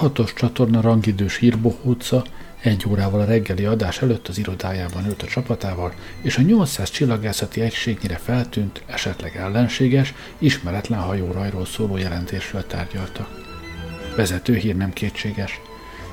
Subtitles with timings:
[0.00, 2.24] Hatos csatorna rangidős hírbohóca
[2.60, 7.60] egy órával a reggeli adás előtt az irodájában ült a csapatával, és a 800 csillagászati
[7.60, 13.28] egységnyire feltűnt, esetleg ellenséges, ismeretlen hajórajról szóló jelentésről tárgyaltak.
[14.16, 15.60] Vezető hír nem kétséges.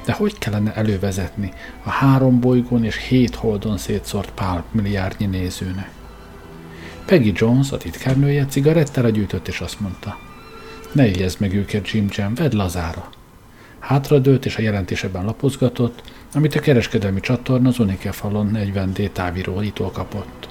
[0.06, 5.92] De hogy kellene elővezetni a három bolygón és hét holdon szétszórt pál milliárdnyi nézőnek?
[7.06, 10.20] Peggy Jones, a titkárnője, cigarettára gyűjtött, és azt mondta,
[10.92, 13.10] ne igyezd meg őket, Jim Jam, vedd lazára.
[13.80, 16.02] Hátradőlt, és a jelentéseben lapozgatott,
[16.34, 20.50] amit a kereskedelmi csatorna az Unikefalon 40D távíróitól kapott.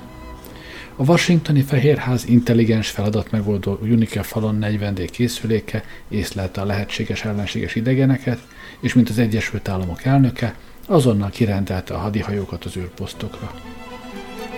[0.97, 8.39] A Washingtoni Fehérház intelligens feladat megoldó Unikefalon 40D készüléke észlelte a lehetséges ellenséges idegeneket,
[8.81, 10.55] és mint az Egyesült Államok elnöke,
[10.87, 13.53] azonnal kirendelte a hadihajókat az űrposztokra.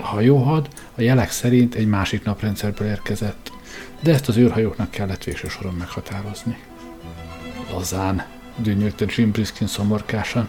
[0.01, 3.53] A hajóhad a jelek szerint egy másik naprendszerből érkezett,
[4.01, 6.59] de ezt az űrhajóknak kellett végső soron meghatározni.
[7.73, 8.25] Lazán,
[8.59, 10.49] dűnyögte Jim Briskin szomorkásan.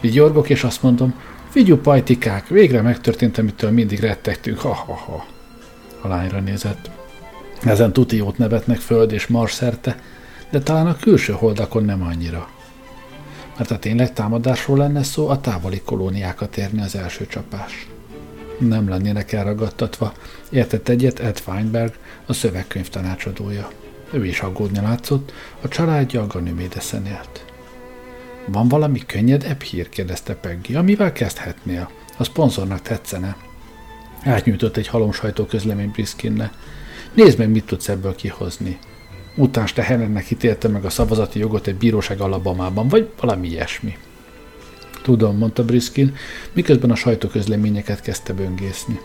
[0.00, 1.14] Vigyorgok, és azt mondom,
[1.48, 5.26] figyú pajtikák, végre megtörtént, amitől mindig rettegtünk, ha-ha-ha.
[6.00, 6.90] A lányra nézett.
[7.62, 10.00] Ezen tuti jót nevetnek föld és mars szerte,
[10.50, 12.48] de talán a külső holdakon nem annyira.
[13.56, 17.88] Mert ha tényleg támadásról lenne szó, a távoli kolóniákat érni az első csapás.
[18.58, 20.12] Nem lennének elragadtatva,
[20.50, 21.94] értett egyet Ed Feinberg,
[22.26, 23.70] a szövegkönyv tanácsadója.
[24.12, 27.44] Ő is aggódni látszott, a családja a Ganymedeszen élt.
[28.46, 29.88] Van valami könnyedebb hír?
[29.88, 30.74] kérdezte Peggy.
[30.74, 31.90] Amivel kezdhetnél?
[32.16, 33.36] A szponzornak tetszene.
[34.24, 36.52] Átnyújtott egy halom sajtóközlemény Briskinne.
[37.14, 38.78] Nézd meg, mit tudsz ebből kihozni.
[39.36, 43.96] Utáns teherennek ítélte meg a szavazati jogot egy bíróság Alabamában, vagy valami ilyesmi.
[45.02, 46.14] Tudom, mondta Briskin,
[46.52, 49.00] miközben a sajtóközleményeket kezdte böngészni.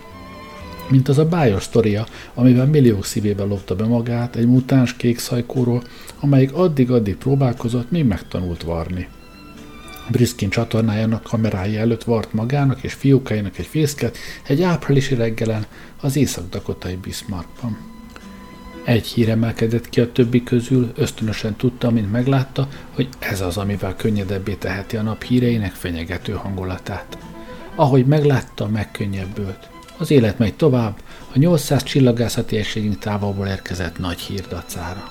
[0.89, 5.83] Mint az a bájos sztoria, amivel milliók szívébe lopta be magát egy mutáns kék szajkóról,
[6.19, 9.07] amelyik addig-addig próbálkozott, még megtanult varni.
[10.11, 15.65] Briskin csatornájának kamerái előtt vart magának és fiúkáinak egy fészket egy áprilisi reggelen
[16.01, 17.77] az észak-dakotai Bismarckban.
[18.83, 23.95] Egy hír emelkedett ki a többi közül, ösztönösen tudta, mint meglátta, hogy ez az, amivel
[23.95, 27.17] könnyedebbé teheti a nap híreinek fenyegető hangulatát.
[27.75, 29.74] Ahogy meglátta, megkönnyebbült.
[29.97, 30.95] Az élet megy tovább,
[31.33, 35.03] a 800 csillagászati egységünk távolból érkezett nagy hírdacára.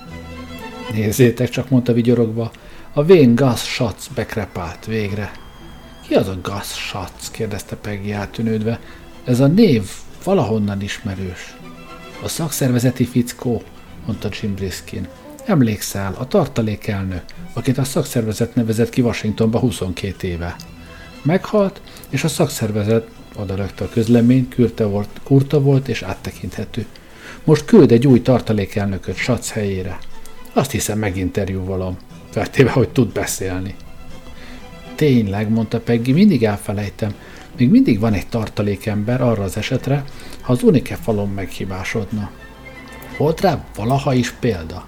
[0.92, 2.50] Nézzétek csak, mondta vigyorogva,
[2.92, 5.32] a vén Schatz bekrepált végre.
[6.08, 7.30] Ki az a Schatz?
[7.30, 8.80] kérdezte Peggy átűnődve.
[9.24, 9.82] Ez a név
[10.24, 11.56] valahonnan ismerős.
[12.22, 13.62] A szakszervezeti fickó,
[14.06, 15.08] mondta Jim Briskin.
[15.44, 17.22] Emlékszel, a tartalékelnő,
[17.52, 20.56] akit a szakszervezet nevezett ki Washingtonba 22 éve.
[21.22, 26.86] Meghalt, és a szakszervezet odalökte a közlemény, kürte volt, kurta volt és áttekinthető.
[27.44, 29.98] Most küld egy új tartalékelnököt Sac helyére.
[30.52, 31.96] Azt hiszem meginterjúvalom,
[32.30, 33.74] feltéve, hogy tud beszélni.
[34.94, 37.14] Tényleg, mondta Peggy, mindig elfelejtem.
[37.58, 40.04] Még mindig van egy tartalékember arra az esetre,
[40.40, 42.30] ha az unike falon meghibásodna.
[43.18, 44.84] Volt rá valaha is példa?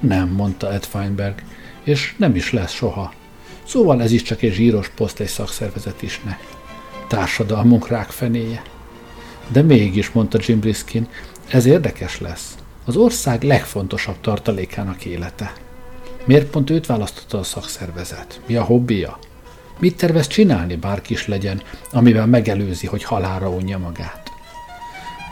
[0.00, 1.42] Nem, mondta Ed Feinberg,
[1.82, 3.12] és nem is lesz soha.
[3.66, 5.28] Szóval ez is csak egy zsíros poszt egy
[6.00, 6.59] isnek.
[7.10, 8.62] Társadalmunk rákfenéje.
[9.48, 11.08] De mégis, mondta Jim Briskin,
[11.48, 12.54] ez érdekes lesz.
[12.84, 15.52] Az ország legfontosabb tartalékának élete.
[16.24, 18.40] Miért pont őt választotta a szakszervezet?
[18.46, 19.18] Mi a hobbija?
[19.78, 21.62] Mit tervez csinálni, bárki is legyen,
[21.92, 24.30] amivel megelőzi, hogy halára unja magát?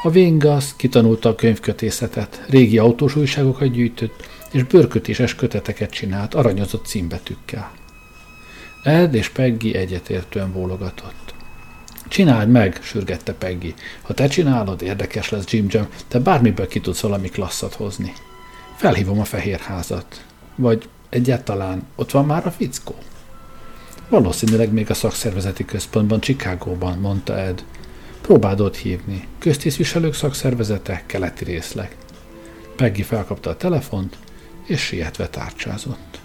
[0.02, 7.70] A Véngasz kitanulta a könyvkötészetet, régi autós újságokat gyűjtött, és bőrkötéses köteteket csinált aranyozott címbetűkkel.
[8.82, 11.27] Ed és Peggy egyetértően bólogatott.
[12.08, 13.74] Csináld meg, sürgette Peggy.
[14.02, 18.12] Ha te csinálod, érdekes lesz Jim Jam, te bármiből ki tudsz valami klasszat hozni.
[18.76, 20.24] Felhívom a fehérházat.
[20.54, 22.94] Vagy egyáltalán ott van már a fickó?
[24.08, 27.64] Valószínűleg még a szakszervezeti központban, Chicagóban, mondta Ed.
[28.20, 29.26] Próbáld ott hívni.
[29.38, 31.96] Köztisztviselők szakszervezete, keleti részleg.
[32.76, 34.16] Peggy felkapta a telefont,
[34.66, 36.20] és sietve tárcsázott.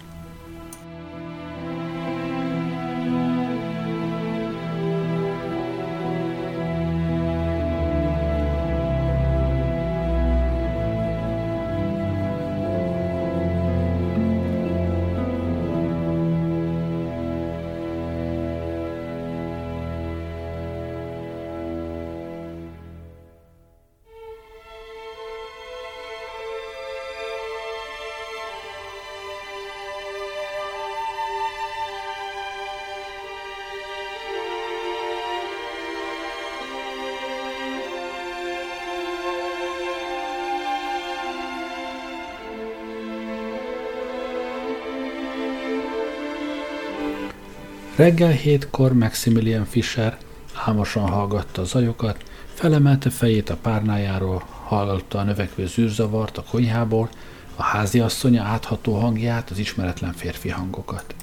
[47.96, 50.18] Reggel hétkor Maximilian Fischer
[50.66, 52.22] álmosan hallgatta a zajokat,
[52.54, 57.08] felemelte fejét a párnájáról, hallotta a növekvő zűrzavart a konyhából,
[57.56, 61.14] a házi asszonya átható hangját, az ismeretlen férfi hangokat.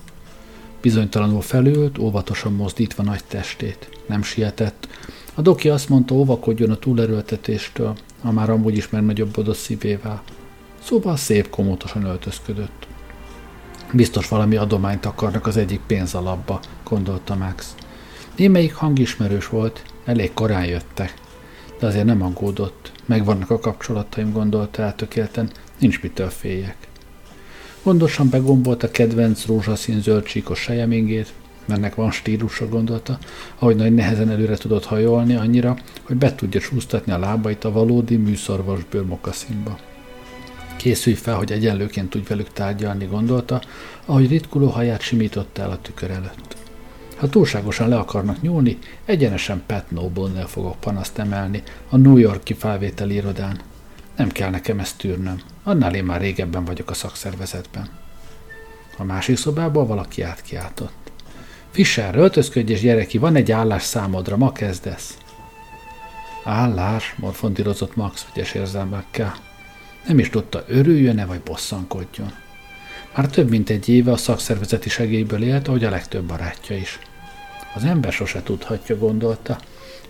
[0.82, 3.90] Bizonytalanul felült, óvatosan mozdítva nagy testét.
[4.06, 4.88] Nem sietett.
[5.34, 10.22] A doki azt mondta, óvakodjon a túlerőltetéstől, a már amúgy is megnagyobbodott szívével.
[10.84, 12.88] Szóval szép komótosan öltözködött.
[13.94, 17.76] Biztos valami adományt akarnak az egyik pénzalapba, gondolta Max.
[18.36, 21.14] Némelyik hangismerős volt, elég korán jöttek,
[21.80, 22.92] de azért nem aggódott.
[23.06, 25.50] Megvannak a kapcsolataim, gondolta eltökélten,
[25.80, 26.76] nincs mitől féljek.
[27.84, 31.34] Gondosan begombolt a kedvenc rózsaszín zöldcsíkos sejemingét,
[31.66, 33.18] mennek van stílusa, gondolta,
[33.60, 38.16] ahogy nagy nehezen előre tudott hajolni annyira, hogy be tudja csúsztatni a lábait a valódi
[38.16, 39.78] műszorvas bőrmokaszínba.
[40.82, 43.62] Készülj fel, hogy egyenlőként tudj velük tárgyalni, gondolta,
[44.06, 46.56] ahogy ritkuló haját simította el a tükör előtt.
[47.18, 53.14] Ha túlságosan le akarnak nyúlni, egyenesen Pat Noble-nél fogok panaszt emelni a New Yorki felvételi
[53.14, 53.60] irodán.
[54.16, 55.42] Nem kell nekem ezt tűrnöm.
[55.64, 57.90] Annál én már régebben vagyok a szakszervezetben.
[58.98, 61.12] A másik szobából valaki átkiáltott.
[61.72, 65.18] Fischer, öltözködj és gyere ki, van egy állás számodra, ma kezdesz.
[66.44, 69.50] Állás, morfondírozott Max ügyes érzelmekkel.
[70.08, 72.32] Nem is tudta, örüljön-e vagy bosszankodjon.
[73.16, 77.00] Már több mint egy éve a szakszervezeti segélyből élt, ahogy a legtöbb barátja is.
[77.76, 79.58] Az ember sose tudhatja, gondolta.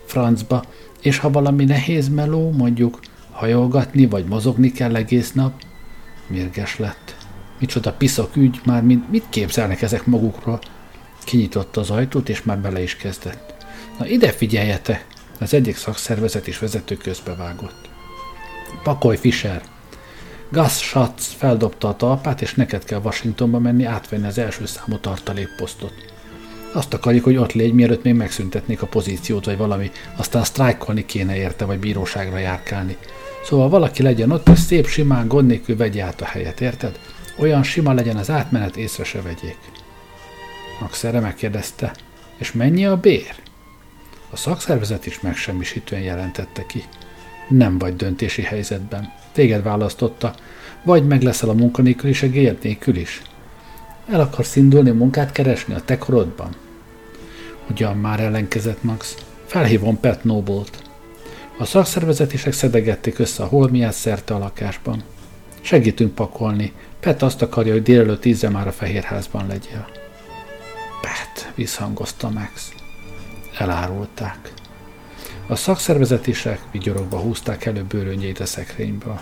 [0.04, 0.64] Francba,
[1.00, 3.00] és ha valami nehéz meló, mondjuk
[3.30, 5.62] hajolgatni vagy mozogni kell egész nap,
[6.26, 7.16] mérges lett.
[7.58, 10.60] Micsoda piszak ügy, már mind, mit képzelnek ezek magukról?
[11.24, 13.54] Kinyitotta az ajtót, és már bele is kezdett.
[13.98, 15.06] Na ide figyeljetek!
[15.40, 17.88] Az egyik szakszervezet is vezető közbevágott.
[18.82, 19.71] Pakolj, Fischer!
[20.52, 25.92] Gus Schatz feldobta a talpát, és neked kell Washingtonba menni átvenni az első számú tartalékposztot.
[26.72, 31.36] Azt akarjuk, hogy ott légy, mielőtt még megszüntetnék a pozíciót, vagy valami, aztán sztrájkolni kéne
[31.36, 32.96] érte, vagy bíróságra járkálni.
[33.44, 36.98] Szóval valaki legyen ott, és szép simán, gond nélkül vegye át a helyet, érted?
[37.38, 39.58] Olyan sima legyen az átmenet, észre se vegyék.
[40.80, 41.92] Max erre megkérdezte,
[42.36, 43.34] és mennyi a bér?
[44.30, 46.84] A szakszervezet is megsemmisítően jelentette ki.
[47.48, 49.12] Nem vagy döntési helyzetben.
[49.32, 50.34] Téged választotta,
[50.82, 53.22] vagy meg leszel a munkanélkül segélyed nélkül is.
[54.10, 56.54] El akarsz indulni munkát keresni a te korodban?
[57.70, 59.16] Ugyan már ellenkezett Max.
[59.46, 60.82] Felhívom Pet Noble-t.
[61.58, 65.02] A szakszervezetések szedegették össze a holmiát szerte a lakásban.
[65.60, 66.72] Segítünk pakolni.
[67.00, 69.86] Pet azt akarja, hogy délelőtt tízre már a fehérházban legyél.
[71.00, 72.72] Pet, visszhangozta Max.
[73.58, 74.52] Elárulták.
[75.46, 79.20] A szakszervezetések vigyorogva húzták elő bőröngyét a szekrényből.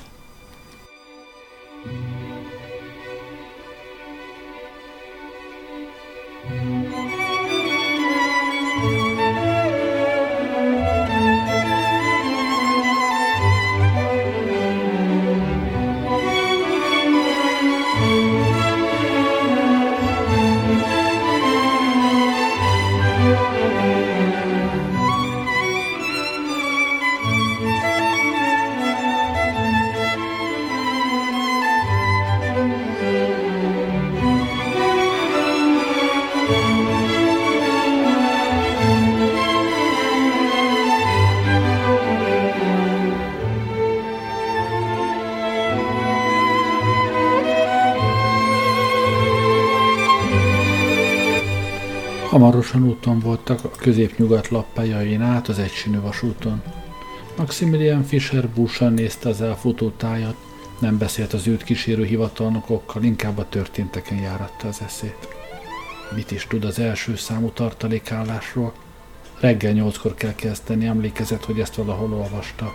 [52.51, 56.63] Hamarosan úton voltak a középnyugat lappájain át az egysínű vasúton.
[57.37, 60.35] Maximilian Fischer búsan nézte az elfutó tájat,
[60.79, 65.29] nem beszélt az őt kísérő hivatalnokokkal, inkább a történteken járatta az eszét.
[66.15, 68.73] Mit is tud az első számú tartalékállásról?
[69.41, 72.73] Reggel nyolckor kell kezdeni, emlékezett, hogy ezt valahol olvasta.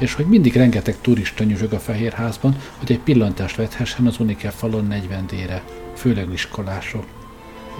[0.00, 4.86] És hogy mindig rengeteg turista nyüzsög a Fehérházban, hogy egy pillantást vethessen az Unike falon
[4.86, 7.15] 40 dére, főleg iskolások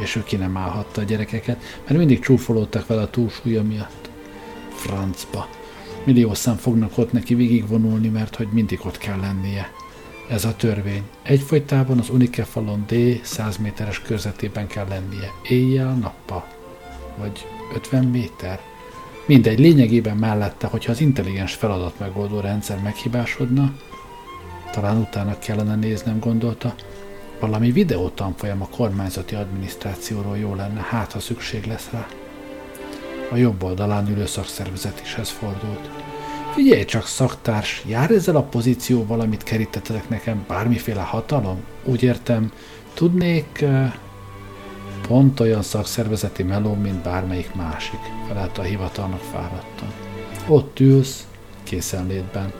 [0.02, 4.10] és ő ki nem állhatta a gyerekeket, mert mindig csúfolódtak vele a túlsúlya miatt.
[4.68, 5.48] Francba.
[6.04, 9.70] Millió szám fognak ott neki végigvonulni, mert hogy mindig ott kell lennie.
[10.28, 11.02] Ez a törvény.
[11.22, 15.32] Egyfolytában az Unike falon D 100 méteres körzetében kell lennie.
[15.48, 16.46] Éjjel, nappal.
[17.18, 18.60] Vagy 50 méter.
[19.26, 23.74] Mindegy, lényegében mellette, hogyha az intelligens feladat megoldó rendszer meghibásodna,
[24.72, 26.74] talán utána kellene néznem, gondolta,
[27.40, 32.06] valami videótanfolyam a kormányzati adminisztrációról jó lenne, hát ha szükség lesz rá.
[33.30, 35.90] A jobb oldalán ülő szakszervezetéshez fordult.
[36.54, 41.60] Figyelj csak, szaktárs, jár ezzel a pozícióval, amit kerítettek nekem bármiféle hatalom?
[41.84, 42.52] Úgy értem,
[42.94, 43.64] tudnék...
[45.08, 49.92] Pont olyan szakszervezeti meló, mint bármelyik másik, felelte a hivatalnak fáradtan.
[50.46, 51.26] Ott ülsz,
[51.62, 52.52] készenlétben.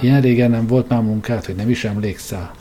[0.00, 2.54] Ilyen régen nem volt már munkát, hogy nem is emlékszel?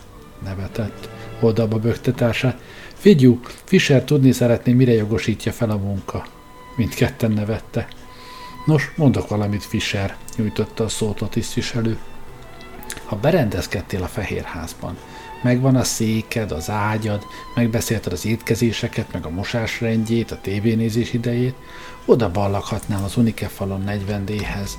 [0.44, 1.10] Nevetett,
[1.44, 2.62] oldalba bögte társát.
[2.94, 6.26] Figyú, Fischer tudni szeretné, mire jogosítja fel a munka.
[6.76, 7.88] Mindketten nevette.
[8.66, 11.98] Nos, mondok valamit, Fischer, nyújtotta a szót a tisztviselő.
[13.06, 14.98] Ha berendezkedtél a fehérházban,
[15.44, 21.56] megvan a széked, az ágyad, megbeszélted az étkezéseket, meg a mosásrendjét, a tévénézés idejét,
[22.06, 24.70] oda ballakhatnál az unikefalon 40D-hez,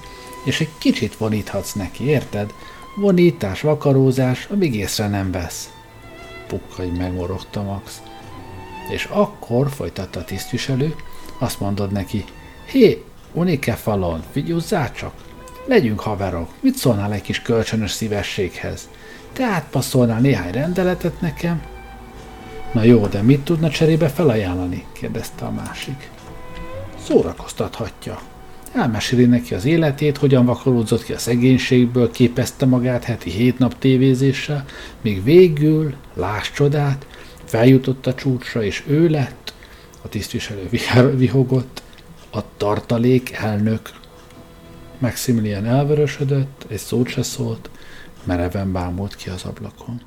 [0.45, 2.55] és egy kicsit voníthatsz neki, érted?
[2.97, 5.74] Vonítás, vakarózás, amíg észre nem vesz.
[6.47, 8.03] Pukkai megmorogta Max.
[8.91, 10.95] És akkor, folytatta a tisztviselő,
[11.39, 12.25] azt mondod neki,
[12.65, 14.61] hé, unikefalon, figyelj
[14.95, 15.13] csak,
[15.67, 18.89] legyünk haverok, mit szólnál egy kis kölcsönös szívességhez?
[19.33, 21.63] Te átpasszolnál néhány rendeletet nekem?
[22.73, 24.87] Na jó, de mit tudna cserébe felajánlani?
[24.93, 26.11] kérdezte a másik.
[27.03, 28.19] Szórakoztathatja.
[28.75, 34.65] Elmeséli neki az életét, hogyan vakaródzott ki a szegénységből, képezte magát heti hét nap tévézéssel,
[35.01, 37.07] míg végül, láss csodát,
[37.45, 39.55] feljutott a csúcsra, és ő lett,
[40.03, 40.69] a tisztviselő
[41.17, 41.83] vihogott,
[42.31, 43.91] a tartalék elnök.
[44.99, 47.71] Maximilian elvörösödött, egy szót se szólt,
[48.25, 50.01] mereven bámult ki az ablakon.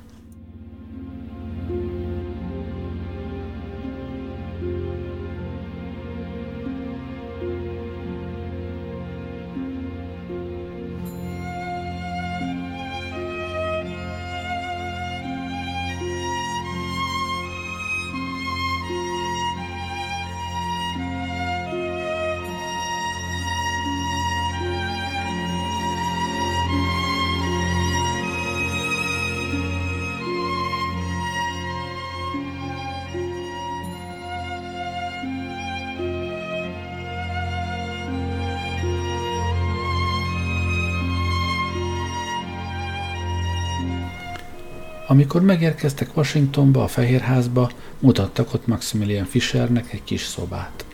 [45.10, 50.84] Amikor megérkeztek Washingtonba, a Fehérházba, mutattak ott Maximilian Fishernek egy kis szobát.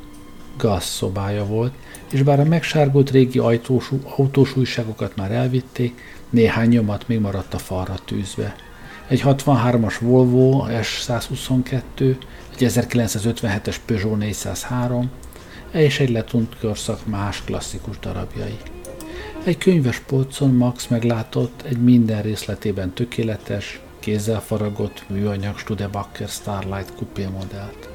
[0.57, 1.75] Gas szobája volt,
[2.13, 7.59] és bár a megsárgult régi ajtós, autós újságokat már elvitték, néhány nyomat még maradt a
[7.59, 8.57] falra tűzve.
[9.09, 12.17] Egy 63-as Volvo S122, egy
[12.59, 15.11] 1957-es Peugeot 403,
[15.71, 18.57] és egy letunt körszak más klasszikus darabjai.
[19.45, 27.27] Egy könyves polcon Max meglátott egy minden részletében tökéletes, kézzel faragott műanyag Studebaker Starlight kupé
[27.27, 27.89] modellt.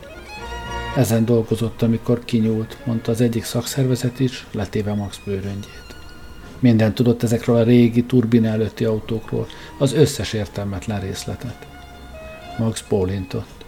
[0.95, 5.95] Ezen dolgozott, amikor kinyúlt, mondta az egyik szakszervezet is, letéve Max bőröngyét.
[6.59, 9.47] Minden tudott ezekről a régi turbina előtti autókról,
[9.77, 11.67] az összes értelmetlen részletet.
[12.57, 13.65] Max bólintott.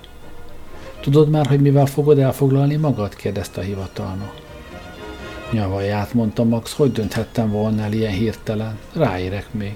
[1.01, 3.15] Tudod már, hogy mivel fogod elfoglalni magad?
[3.15, 4.33] kérdezte a hivatalnok.
[5.51, 8.77] Nyavaját, mondta Max, hogy dönthettem volna el ilyen hirtelen?
[8.93, 9.75] Ráérek még.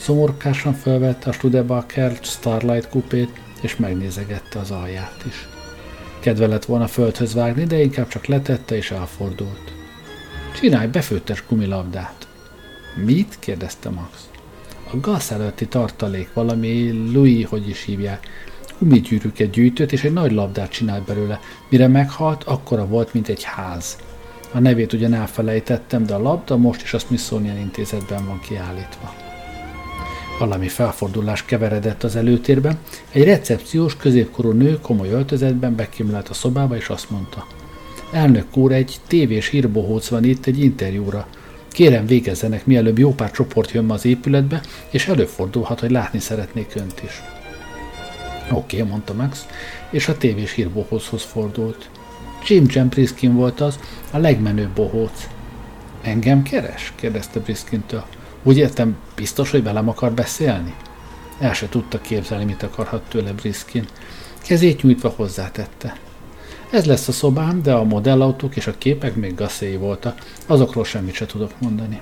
[0.00, 5.48] Szomorkásan felvette a Studebaker Starlight kupét, és megnézegette az alját is.
[6.20, 9.72] Kedve lett volna földhöz vágni, de inkább csak letette és elfordult.
[10.60, 12.28] Csinálj befőttes gumilabdát.
[13.04, 13.36] Mit?
[13.38, 14.28] kérdezte Max.
[14.92, 18.26] A gaz előtti tartalék, valami Louis, hogy is hívják,
[18.78, 21.40] gumigyűrűket gyűjtött, és egy nagy labdát csinált belőle.
[21.68, 23.98] Mire meghalt, akkora volt, mint egy ház.
[24.52, 29.29] A nevét ugyan elfelejtettem, de a labda most is a Smithsonian intézetben van kiállítva.
[30.40, 32.78] Valami felfordulás keveredett az előtérben.
[33.12, 37.46] Egy recepciós, középkorú nő komoly öltözetben bekimlelt a szobába, és azt mondta.
[38.12, 41.26] Elnök úr, egy tévés hírbohóc van itt egy interjúra.
[41.68, 46.72] Kérem végezzenek, mielőbb jó pár csoport jön ma az épületbe, és előfordulhat, hogy látni szeretnék
[46.74, 47.22] önt is.
[48.50, 49.46] Oké, okay, mondta Max,
[49.90, 51.90] és a tévés hírbohóchoz fordult.
[52.46, 53.78] Jim Jam Briskin volt az,
[54.10, 55.28] a legmenőbb bohóc.
[56.02, 56.92] Engem keres?
[56.96, 58.04] kérdezte Briskintől.
[58.42, 60.74] Úgy értem, biztos, hogy velem akar beszélni?
[61.38, 63.86] El se tudta képzelni, mit akarhat tőle Briskin.
[64.42, 65.96] Kezét nyújtva hozzátette.
[66.70, 71.14] Ez lesz a szobám, de a modellautók és a képek még gaszéi voltak, azokról semmit
[71.14, 72.00] se tudok mondani.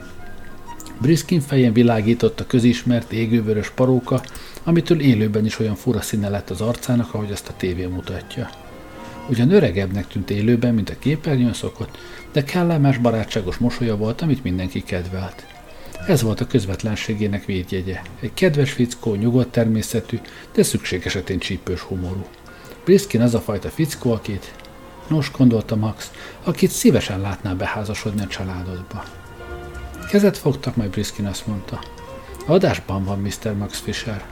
[1.01, 4.23] Briskin fején világított a közismert égővörös paróka,
[4.65, 8.51] amitől élőben is olyan fura színe lett az arcának, ahogy ezt a tévé mutatja.
[9.29, 11.99] Ugyan öregebbnek tűnt élőben, mint a képernyőn szokott,
[12.33, 15.58] de kellemes, barátságos mosolya volt, amit mindenki kedvelt.
[16.09, 18.01] Ez volt a közvetlenségének védjegye.
[18.21, 20.19] Egy kedves fickó, nyugodt természetű,
[20.55, 22.27] de szükség esetén csípős humorú.
[22.85, 24.55] Briskin az a fajta fickó, akit,
[25.09, 26.11] nos, gondolta Max,
[26.45, 29.05] akit szívesen látná beházasodni a családodba.
[30.11, 31.81] Kezet fogtak, majd Briskin azt mondta.
[32.47, 33.55] Adásban van Mr.
[33.59, 34.25] Max Fisher.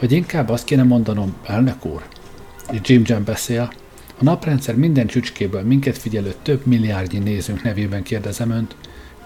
[0.00, 2.02] Vagy inkább azt kéne mondanom, elnök úr.
[2.82, 3.72] Jim Jam beszél.
[4.18, 8.76] A naprendszer minden csücskéből minket figyelő több milliárdnyi nézőnk nevében kérdezem önt,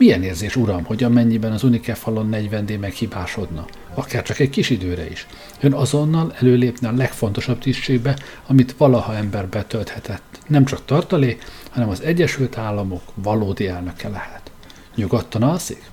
[0.00, 5.11] milyen érzés, uram, hogy amennyiben az Unikefalon 40 d meghibásodna, akár csak egy kis időre
[5.11, 5.26] is,
[5.61, 10.38] ön azonnal előlépne a legfontosabb tisztségbe, amit valaha ember betölthetett.
[10.47, 14.50] Nem csak tartalék, hanem az Egyesült Államok valódi elnöke lehet.
[14.95, 15.90] Nyugodtan alszik?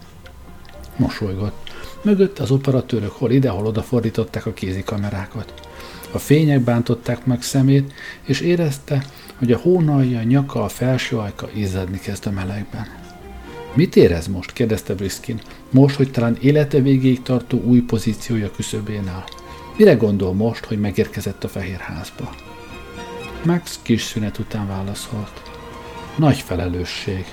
[0.95, 1.71] Mosolygott.
[2.01, 5.53] Mögött az operatőrök hol ide, hol oda fordították a kézikamerákat.
[6.11, 9.05] A fények bántották meg szemét, és érezte,
[9.37, 13.06] hogy a hónalja, a nyaka, a felső ajka izzadni kezd a melegben.
[13.77, 14.53] Mit érez most?
[14.53, 15.41] kérdezte Briskin.
[15.69, 19.23] Most, hogy talán élete végéig tartó új pozíciója küszöbén áll.
[19.77, 22.35] Mire gondol most, hogy megérkezett a Fehérházba?
[23.45, 25.41] Max kis szünet után válaszolt.
[26.15, 27.25] Nagy felelősség.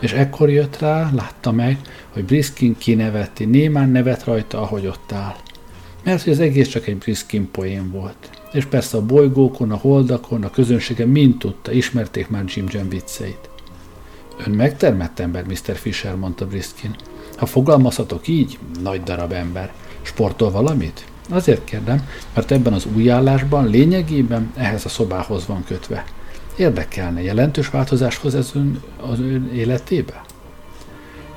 [0.00, 5.36] És ekkor jött rá, látta meg, hogy Briskin kineveti, némán nevet rajta, ahogy ott áll.
[6.04, 8.30] Mert hogy az egész csak egy Briskin poén volt.
[8.52, 13.47] És persze a bolygókon, a holdakon, a közönsége mind tudta, ismerték már Jim Jam vicceit.
[14.46, 15.76] Ön megtermett ember, Mr.
[15.76, 16.96] Fisher, mondta Briskin.
[17.36, 19.72] Ha fogalmazhatok így, nagy darab ember.
[20.02, 21.04] Sportol valamit?
[21.30, 26.04] Azért kérdem, mert ebben az új állásban lényegében ehhez a szobához van kötve.
[26.56, 30.22] Érdekelne, jelentős változáshoz ez ön, az ön életébe?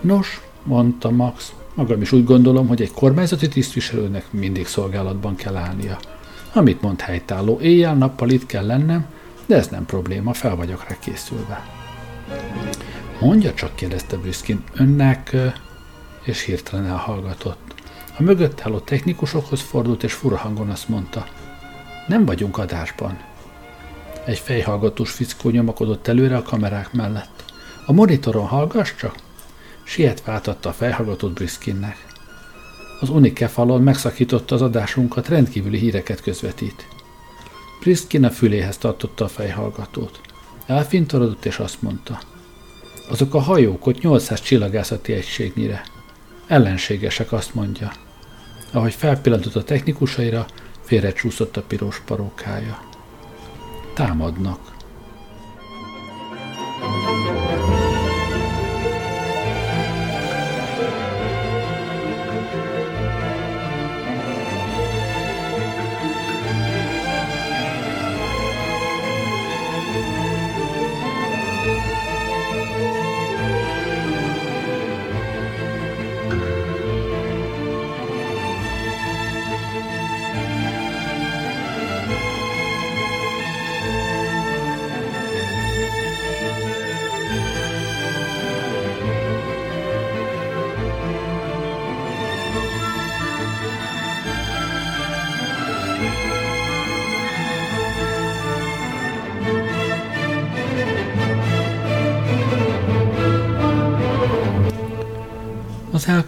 [0.01, 5.97] Nos, mondta Max, magam is úgy gondolom, hogy egy kormányzati tisztviselőnek mindig szolgálatban kell állnia.
[6.53, 9.05] Amit mond helytálló, éjjel-nappal itt kell lennem,
[9.45, 11.63] de ez nem probléma, fel vagyok rá készülve.
[13.21, 15.35] Mondja csak, kérdezte Briskin, önnek,
[16.23, 17.73] és hirtelen elhallgatott.
[18.17, 21.27] A mögött álló technikusokhoz fordult, és fura hangon azt mondta,
[22.07, 23.19] nem vagyunk adásban.
[24.25, 27.43] Egy fejhallgatós fickó nyomakodott előre a kamerák mellett.
[27.85, 29.15] A monitoron hallgass csak!
[29.83, 32.05] Sietve átadta a fejhallgatót Briskinnek.
[32.99, 36.87] Az unikefalon megszakította az adásunkat, rendkívüli híreket közvetít.
[37.79, 40.21] Briskin a füléhez tartotta a fejhallgatót.
[40.65, 42.19] Elfintorodott és azt mondta–
[43.11, 45.83] azok a hajók ott 800 csillagászati egységnyire.
[46.47, 47.91] Ellenségesek, azt mondja.
[48.71, 50.45] Ahogy felpillantott a technikusaira,
[50.81, 52.79] félrecsúszott a piros parókája.
[53.93, 54.59] Támadnak.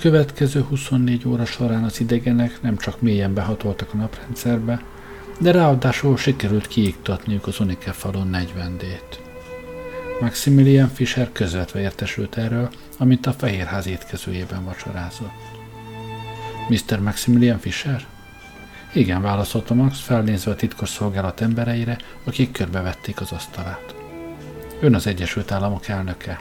[0.04, 4.84] Az elkövetkező 24 óra során az idegenek nem csak mélyen behatoltak a naprendszerbe,
[5.39, 9.18] de ráadásul sikerült kiiktatniuk az Unikefalon 40D-t.
[10.22, 15.42] Maximilian Fischer közvetve értesült erről, amint a Fehérház étkezőjében vacsorázott.
[16.70, 17.00] Mr.
[17.00, 18.06] Maximilian Fischer?
[18.94, 23.96] Igen, válaszolta Max, felnézve a titkos szolgálat embereire, akik körbevették az asztalát.
[24.80, 26.39] Ön az Egyesült Államok elnöke,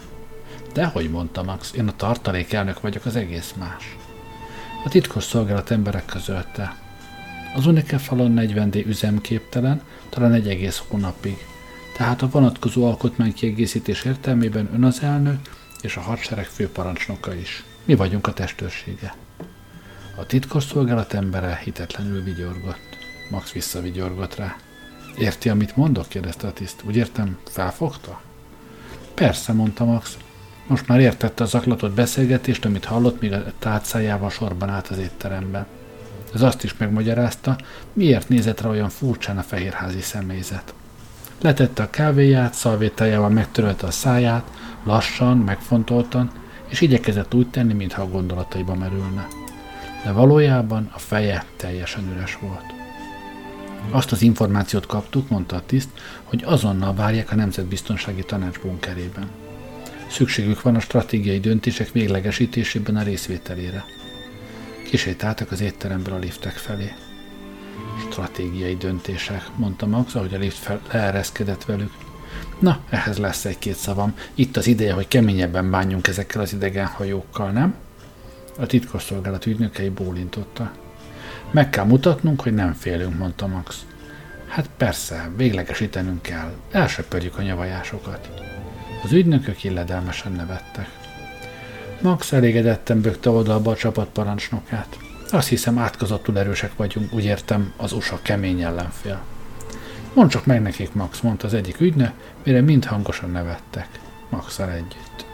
[0.72, 3.96] Dehogy mondta Max, én a tartalék elnök vagyok, az egész más.
[4.84, 6.76] A titkos szolgálat emberek közölte.
[7.54, 11.36] Az Unike falon 40D üzemképtelen, talán egy egész hónapig.
[11.96, 15.38] Tehát a vonatkozó alkotmánykiegészítés értelmében ön az elnök
[15.82, 17.64] és a hadsereg főparancsnoka is.
[17.84, 19.14] Mi vagyunk a testőrsége.
[20.16, 22.98] A titkos szolgálat embere hitetlenül vigyorgott.
[23.30, 24.56] Max visszavigyorgott rá.
[25.18, 26.08] Érti, amit mondok?
[26.08, 26.82] kérdezte a tiszt.
[26.86, 28.20] Úgy értem, felfogta?
[29.14, 30.16] Persze, mondta Max.
[30.66, 35.66] Most már értette a zaklatott beszélgetést, amit hallott, míg a tárcájával sorban állt az étteremben.
[36.34, 37.56] Ez azt is megmagyarázta,
[37.92, 40.74] miért nézett rá olyan furcsán a fehérházi személyzet.
[41.40, 44.50] Letette a kávéját, szalvétájával megtörölte a száját,
[44.82, 46.30] lassan, megfontoltan,
[46.68, 49.26] és igyekezett úgy tenni, mintha a gondolataiba merülne.
[50.04, 52.64] De valójában a feje teljesen üres volt.
[53.90, 55.88] Azt az információt kaptuk, mondta a tiszt,
[56.24, 59.41] hogy azonnal várják a Nemzetbiztonsági Tanács bunkerében.
[60.12, 63.84] Szükségük van a stratégiai döntések véglegesítésében a részvételére.
[64.84, 66.92] Kisétáltak az étteremből a liftek felé.
[68.10, 71.92] Stratégiai döntések, mondta Max, ahogy a lift fel leereszkedett velük.
[72.58, 74.14] Na, ehhez lesz egy-két szavam.
[74.34, 77.74] Itt az ideje, hogy keményebben bánjunk ezekkel az idegen hajókkal, nem?
[78.58, 80.72] A titkosszolgálat ügynökei bólintotta.
[81.50, 83.84] Meg kell mutatnunk, hogy nem félünk, mondta Max.
[84.48, 86.52] Hát persze, véglegesítenünk kell.
[86.70, 88.28] Elsöpörjük a nyavajásokat.
[89.02, 90.88] Az ügynökök illedelmesen nevettek.
[92.00, 94.98] Max elégedetten bökte oldalba a csapat parancsnokát.
[95.30, 99.20] Azt hiszem átkozottul erősek vagyunk, úgy értem, az USA kemény ellenfél.
[100.12, 102.12] Mondd csak meg nekik, Max, mondta az egyik ügynök,
[102.44, 103.88] mire mind hangosan nevettek.
[104.28, 105.24] max együtt.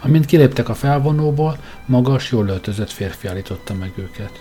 [0.00, 4.32] Amint kiléptek a felvonóból, magas, jól öltözött férfi állította meg őket.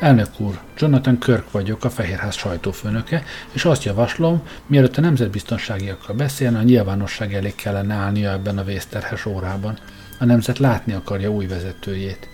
[0.00, 6.58] Elnök úr, Jonathan Kirk vagyok, a Fehérház sajtófőnöke, és azt javaslom, mielőtt a nemzetbiztonságiakkal beszélne,
[6.58, 9.78] a nyilvánosság elég kellene állnia ebben a vészterhes órában.
[10.18, 12.28] A nemzet látni akarja új vezetőjét.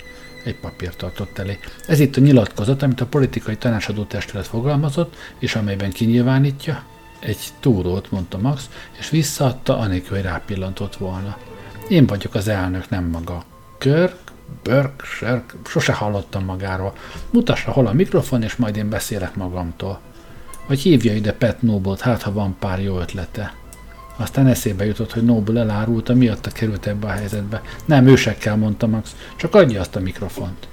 [0.45, 1.59] Egy papírt tartott elé.
[1.87, 6.83] Ez itt a nyilatkozat, amit a politikai tanácsadó testület fogalmazott, és amelyben kinyilvánítja.
[7.21, 8.69] Egy túrót, mondta Max,
[8.99, 11.39] és visszaadta, anélkül, hogy rápillantott volna.
[11.89, 13.45] Én vagyok az elnök, nem maga.
[13.79, 14.28] Kirk,
[14.63, 16.93] Burke, Sherk, sose hallottam magáról.
[17.31, 20.01] Mutassa hol a mikrofon, és majd én beszélek magamtól.
[20.67, 23.55] Vagy hívja ide Pet Noble-t, hát ha van pár jó ötlete.
[24.17, 27.63] Aztán eszébe jutott, hogy Noble elárulta, miatta került ebbe a helyzetbe.
[27.85, 30.69] Nem, ősekkel, mondta Max, csak adja azt a mikrofont.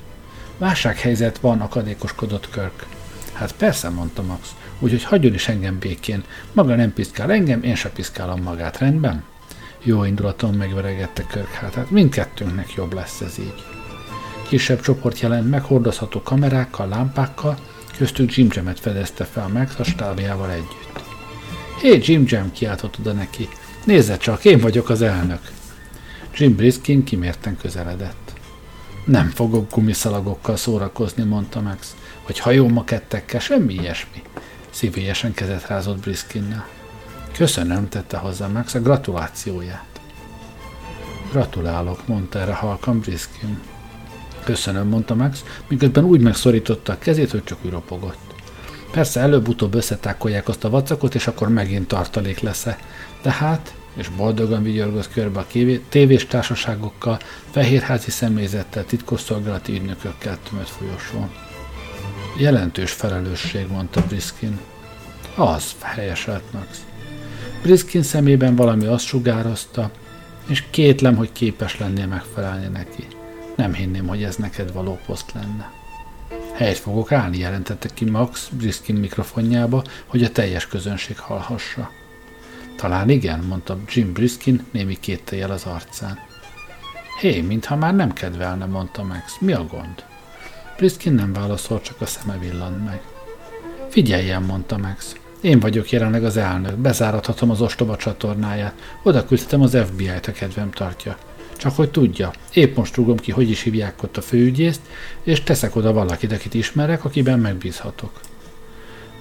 [0.58, 2.86] Válsághelyzet van, akadékoskodott Kirk.
[3.34, 6.24] Hát persze, mondta Max, úgyhogy hagyjon is engem békén.
[6.54, 9.24] Maga nem piszkál engem, én se piszkálom magát, rendben?
[9.88, 11.92] Jó indulaton megveregette Kirk hátát.
[11.92, 13.64] Mindkettőnknek jobb lesz ez így.
[14.48, 17.58] Kisebb csoport jelent meg, hordozható kamerákkal, lámpákkal,
[17.98, 21.04] köztük Jim Jamet fedezte fel meg a stábjával együtt.
[21.82, 23.48] Hé, Jim Jam, kiáltott oda neki.
[23.84, 25.52] Nézze csak, én vagyok az elnök.
[26.36, 28.34] Jim Briskin kimérten közeledett.
[29.06, 31.96] Nem fogok gumiszalagokkal szórakozni, mondta Max,
[32.26, 34.22] vagy hajómakettekkel, semmi ilyesmi.
[34.70, 36.68] Szívélyesen kezet rázott Briskinnel.
[37.38, 40.00] Köszönöm, tette hozzá Max a gratulációját.
[41.32, 43.60] Gratulálok, mondta erre halkan Briskin.
[44.44, 48.34] Köszönöm, mondta Max, miközben úgy megszorította a kezét, hogy csak ropogott.
[48.92, 52.78] Persze előbb-utóbb összetákolják azt a vacakot, és akkor megint tartalék lesz-e.
[53.22, 55.46] Tehát, és boldogan vigyorgott körbe a
[55.90, 57.20] tévés társaságokkal,
[57.52, 61.30] fehérházi személyzettel, titkosszolgálati ügynökökkel tömött folyosón.
[62.38, 64.60] Jelentős felelősség, mondta Briskin.
[65.36, 66.86] Az, helyeselt Max.
[67.66, 69.92] Briskin szemében valami azt sugározta,
[70.48, 73.08] és kétlem, hogy képes lennél megfelelni neki.
[73.56, 75.72] Nem hinném, hogy ez neked való poszt lenne.
[76.54, 81.92] Helyt fogok állni, jelentette ki Max Briskin mikrofonjába, hogy a teljes közönség hallhassa.
[82.76, 86.20] Talán igen, mondta Jim Briskin némi kéttel az arcán.
[87.20, 89.38] Hé, mintha már nem kedvelne, mondta Max.
[89.40, 90.06] Mi a gond?
[90.78, 93.02] Briskin nem válaszolt, csak a szeme villant meg.
[93.90, 95.16] Figyeljen, mondta Max.
[95.46, 98.74] Én vagyok jelenleg az elnök, bezárathatom az ostoba csatornáját.
[99.04, 101.18] Oda küldhetem az FBI-t, a kedvem tartja.
[101.58, 104.82] Csak hogy tudja, épp most rúgom ki, hogy is hívják ott a főügyészt,
[105.24, 108.20] és teszek oda valakit, akit ismerek, akiben megbízhatok.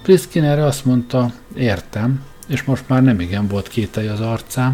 [0.01, 4.73] Priskin erre azt mondta, értem, és most már nem igen volt kételj az arcán.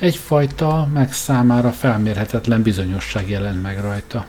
[0.00, 4.26] Egyfajta, meg számára felmérhetetlen bizonyosság jelent meg rajta.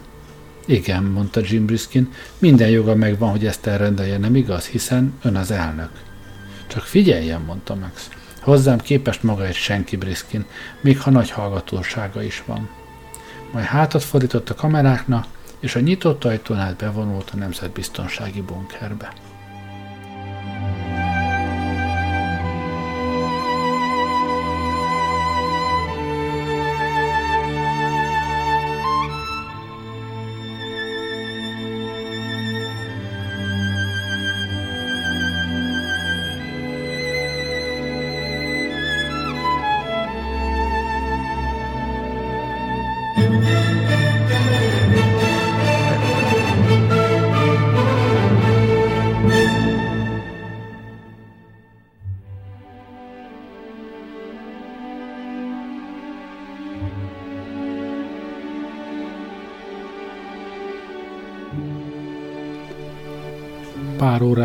[0.65, 5.51] Igen, mondta Jim Briskin, minden joga megvan, hogy ezt elrendelje, nem igaz, hiszen ön az
[5.51, 6.07] elnök.
[6.67, 8.10] Csak figyeljen, mondta Max.
[8.41, 10.45] Hozzám képest maga egy senki Briskin,
[10.82, 12.69] még ha nagy hallgatósága is van.
[13.51, 15.25] Majd hátat fordított a kameráknak,
[15.60, 19.13] és a nyitott ajtón át bevonult a nemzetbiztonsági bunkerbe.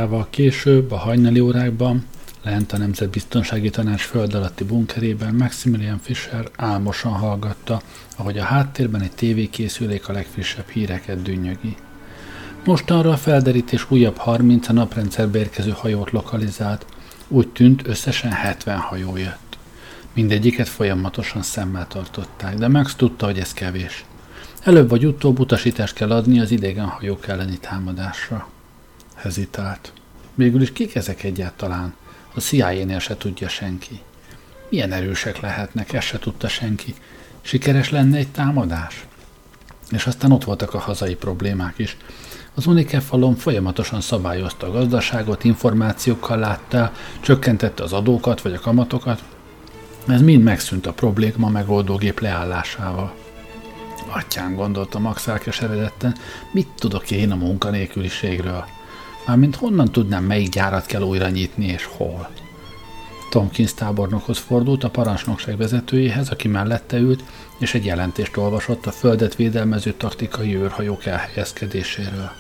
[0.02, 2.04] Órával később, a hajnali órákban,
[2.42, 7.82] lent a Nemzetbiztonsági Tanács föld alatti bunkerében Maximilian Fischer álmosan hallgatta,
[8.16, 11.76] ahogy a háttérben egy tévékészülék a legfrissebb híreket dünnyögi.
[12.64, 16.86] Mostanra a felderítés újabb 30 a naprendszerbe érkező hajót lokalizált.
[17.28, 19.58] Úgy tűnt, összesen 70 hajó jött.
[20.14, 24.04] Mindegyiket folyamatosan szemmel tartották, de Max tudta, hogy ez kevés.
[24.62, 28.48] Előbb vagy utóbb utasítást kell adni az idegen hajók elleni támadásra
[29.22, 29.92] hezitált.
[30.35, 31.94] Végül is kik ezek egyáltalán?
[32.35, 34.00] A CIA-nél se tudja senki.
[34.68, 36.94] Milyen erősek lehetnek, ezt se tudta senki.
[37.40, 39.06] Sikeres lenne egy támadás?
[39.90, 41.96] És aztán ott voltak a hazai problémák is.
[42.54, 49.22] Az Unikefalon folyamatosan szabályozta a gazdaságot, információkkal látta, csökkentette az adókat vagy a kamatokat.
[50.08, 53.14] Ez mind megszűnt a probléma megoldógép leállásával.
[54.11, 56.16] Atyán gondolta Max elkeseredetten,
[56.52, 58.64] mit tudok én a munkanélküliségről?
[59.26, 62.30] Mármint honnan tudnám, melyik gyárat kell újra nyitni és hol?
[63.30, 67.24] Tomkins tábornokhoz fordult a parancsnokság vezetőjéhez, aki mellette ült,
[67.58, 72.30] és egy jelentést olvasott a földet védelmező taktikai őrhajók elhelyezkedéséről.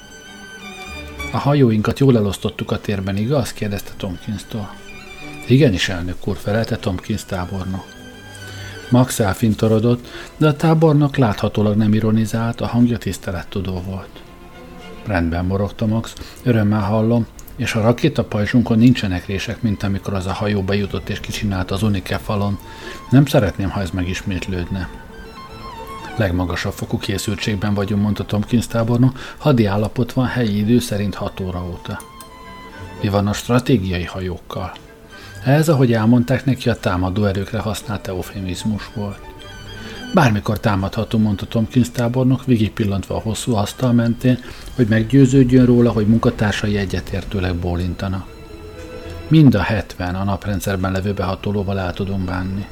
[1.32, 3.52] A hajóinkat jól elosztottuk a térben, igaz?
[3.52, 4.74] kérdezte Tomkins-tól.
[5.46, 7.86] Igenis, elnök úr, felelte Tomkins tábornok.
[8.90, 14.21] Max elfintorodott, de a tábornok láthatólag nem ironizált, a hangja tisztelettudó volt.
[15.06, 20.62] Rendben morogta Max, örömmel hallom, és a rakétapajzsunkon nincsenek rések, mint amikor az a hajó
[20.62, 22.58] bejutott és kicsinált az Unike falon.
[23.10, 24.88] Nem szeretném, ha ez megismétlődne.
[26.16, 31.64] Legmagasabb fokú készültségben vagyunk, mondta Tomkins tábornok, hadi állapot van helyi idő szerint 6 óra
[31.70, 31.98] óta.
[33.00, 34.72] Mi van a stratégiai hajókkal?
[35.44, 39.31] Ez, ahogy elmondták neki, a támadó erőkre használt eufemizmus volt.
[40.14, 44.38] Bármikor támadható, mondta Tomkins tábornok, végig pillantva a hosszú asztal mentén,
[44.74, 48.26] hogy meggyőződjön róla, hogy munkatársai egyetértőleg bólintanak.
[49.28, 52.66] Mind a hetven a naprendszerben levő behatolóval el tudunk bánni.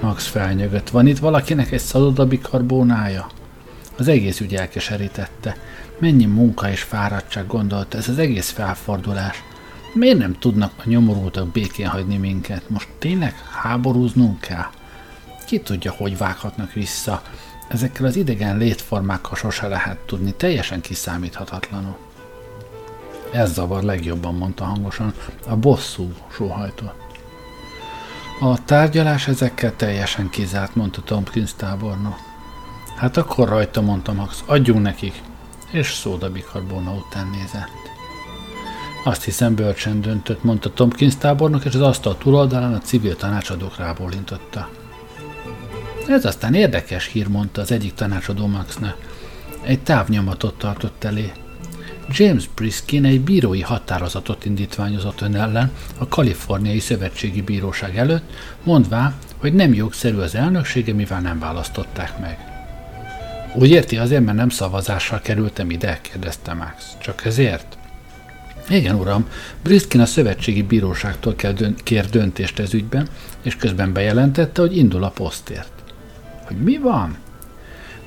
[0.00, 0.90] Max felnyögött.
[0.90, 3.26] Van itt valakinek egy szalodabikarbónája?
[3.98, 5.56] Az egész ügy elkeserítette.
[5.98, 9.42] Mennyi munka és fáradtság gondolta ez az egész felfordulás.
[9.94, 12.70] Miért nem tudnak a nyomorultak békén hagyni minket?
[12.70, 14.66] Most tényleg háborúznunk kell?
[15.44, 17.22] Ki tudja, hogy vághatnak vissza.
[17.68, 21.96] Ezekkel az idegen létformákkal sose lehet tudni, teljesen kiszámíthatatlanul.
[23.32, 25.14] Ez zavar legjobban, mondta hangosan,
[25.46, 27.02] a bosszú sóhajtott.
[28.40, 32.16] A tárgyalás ezekkel teljesen kizárt, mondta Tompkins tábornok.
[32.96, 35.22] Hát akkor rajta, mondta Max, adjunk nekik.
[35.70, 37.82] És szóda bikarbóna után nézett.
[39.04, 44.68] Azt hiszem bölcsen döntött, mondta Tompkins tábornok, és az asztal túloldalán a civil tanácsadók rábólintotta.
[46.08, 48.96] Ez aztán érdekes hír, mondta az egyik tanácsadó Maxne.
[49.62, 51.32] Egy távnyomatot tartott elé.
[52.08, 58.30] James Briskin egy bírói határozatot indítványozott ön ellen a Kaliforniai Szövetségi Bíróság előtt,
[58.62, 62.38] mondvá, hogy nem jogszerű az elnöksége, mivel nem választották meg.
[63.54, 65.98] Úgy érti azért, mert nem szavazással kerültem ide?
[66.02, 66.84] kérdezte Max.
[67.00, 67.78] Csak ezért?
[68.68, 69.28] Igen, uram,
[69.62, 71.34] Briskin a Szövetségi Bíróságtól
[71.82, 73.08] kér döntést ez ügyben,
[73.42, 75.73] és közben bejelentette, hogy indul a posztért.
[76.46, 77.16] Hogy mi van?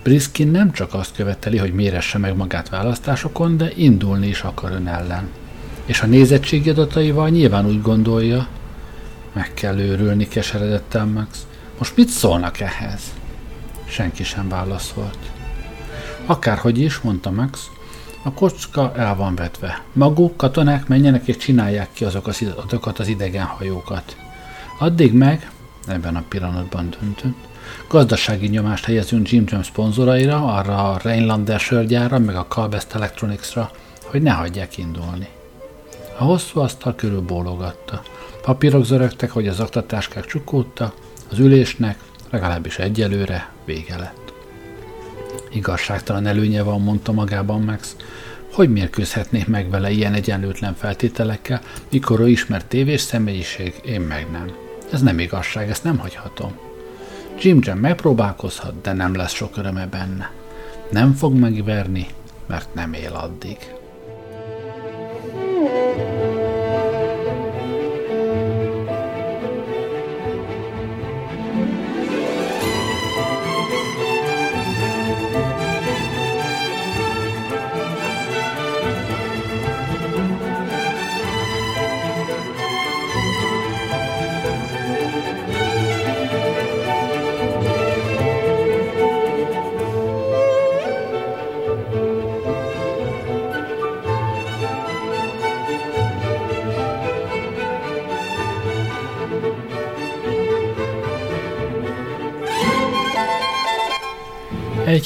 [0.04, 4.88] Briskin nem csak azt követeli, hogy méresse meg magát választásokon, de indulni is akar ön
[4.88, 5.30] ellen.
[5.86, 8.48] És a nézettségi adataival nyilván úgy gondolja,
[9.34, 11.48] meg kell őrülni, keseredett Max.
[11.78, 13.02] Most mit szólnak ehhez?
[13.88, 15.18] Senki sem válaszolt.
[16.26, 17.70] Akárhogy is, mondta Max,
[18.24, 19.84] a kocka el van vetve.
[19.94, 24.18] Maguk, katonák menjenek és csinálják ki azok az, azokat az idegen hajókat.
[24.80, 25.52] Addig meg,
[25.88, 27.47] ebben a pillanatban döntött,
[27.88, 33.72] Gazdasági nyomást helyezünk Jim Jones szponzoraira, arra a Rhinelander sörgyára, meg a Calbest Electronicsra,
[34.04, 35.28] hogy ne hagyják indulni.
[36.18, 38.02] A hosszú asztal körül bólogatta.
[38.42, 40.94] Papírok zörögtek, hogy az aktatáskák csukódtak,
[41.32, 42.00] az ülésnek,
[42.30, 44.34] legalábbis egyelőre, vége lett.
[45.52, 47.96] Igazságtalan előnye van, mondta magában Max.
[48.54, 54.52] Hogy mérkőzhetnék meg vele ilyen egyenlőtlen feltételekkel, mikor ő ismert tévés személyiség, én meg nem.
[54.92, 56.67] Ez nem igazság, ezt nem hagyhatom.
[57.40, 60.32] Jim Jam megpróbálkozhat, de nem lesz sok öröme benne.
[60.92, 62.08] Nem fog megverni,
[62.48, 63.58] mert nem él addig.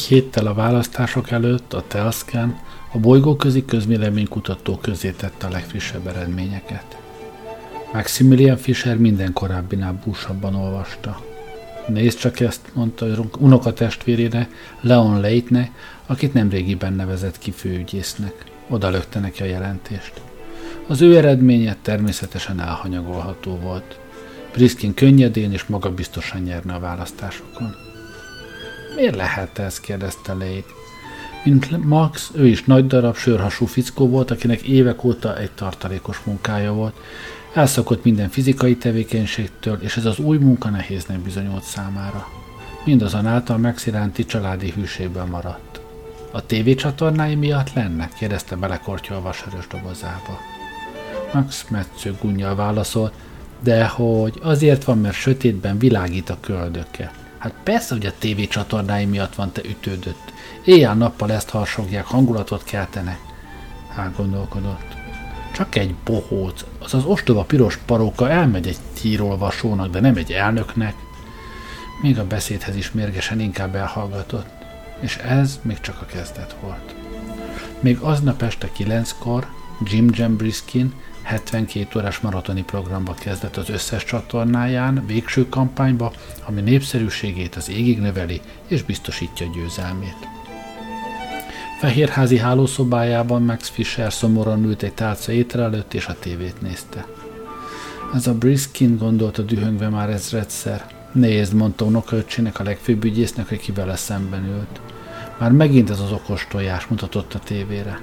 [0.06, 2.60] Héttel a választások előtt a Telscan
[2.92, 6.98] a bolygóközi közvéleménykutató közé tette a legfrissebb eredményeket.
[7.94, 11.22] Maximilian Fischer minden korábbinál búsabban olvasta.
[11.88, 13.06] Nézd csak ezt, mondta
[13.40, 14.50] unokatestvérére,
[14.82, 15.72] Leon Leitne,
[16.06, 18.46] akit nemrégiben nevezett ki főügyésznek.
[18.70, 20.14] Oda lökte neki a jelentést.
[20.88, 24.00] Az ő eredménye természetesen elhanyagolható volt.
[24.52, 27.91] Priskin könnyedén és magabiztosan nyerne a választásokon.
[28.96, 29.80] Miért lehet ez?
[29.80, 30.64] kérdezte Late.
[31.44, 36.74] Mint Max, ő is nagy darab, sörhasú fickó volt, akinek évek óta egy tartalékos munkája
[36.74, 36.96] volt.
[37.54, 42.28] Elszokott minden fizikai tevékenységtől, és ez az új munka nehéznek bizonyult számára.
[42.86, 45.82] Mindazonáltal Max iránti családi hűségben maradt.
[46.32, 48.10] A tévécsatornái miatt lenne?
[48.18, 50.40] kérdezte belekortyolva a sörös dobozába.
[51.34, 53.14] Max metsző gunnyal válaszolt,
[53.64, 57.12] de hogy azért van, mert sötétben világít a köldöke.
[57.42, 60.34] Hát persze, hogy a tévécsatornái miatt van te ütődött.
[60.66, 63.20] Éjjel-nappal ezt harsogják, hangulatot keltenek.
[63.98, 64.96] Elgondolkodott.
[65.52, 70.96] Csak egy bohóc, az az ostoba piros paróka elmegy egy tírolvasónak, de nem egy elnöknek.
[72.02, 74.50] Még a beszédhez is mérgesen inkább elhallgatott,
[75.00, 76.96] és ez még csak a kezdet volt.
[77.80, 79.48] Még aznap este kilenckor
[79.84, 86.14] Jim Jam Briskin 72 órás maratoni programba kezdett az összes csatornáján, végső kampányba,
[86.46, 90.18] ami népszerűségét az égig növeli és biztosítja győzelmét.
[91.80, 97.06] Fehérházi hálószobájában Max Fisher szomorúan ült egy tálca étel előtt, és a tévét nézte.
[98.14, 100.86] Ez a Briskin gondolta dühöngve már ezredszer.
[101.12, 104.82] Nézd, mondta unokaöcsének a legfőbb ügyésznek, aki vele szemben ült.
[105.38, 108.00] Már megint ez az okos tojás mutatott a tévére.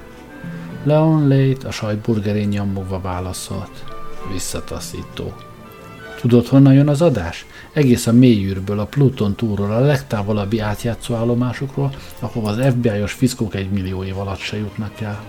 [0.83, 3.83] Leon Late a sajtburgerén nyomogva válaszolt.
[4.31, 5.33] Visszataszító.
[6.19, 7.45] Tudod, honnan jön az adás?
[7.73, 13.69] Egész a mélyűrből, a Pluton túról, a legtávolabbi átjátszó állomásokról, ahova az FBI-os fiszkók egy
[13.69, 15.23] millió év alatt se jutnak el.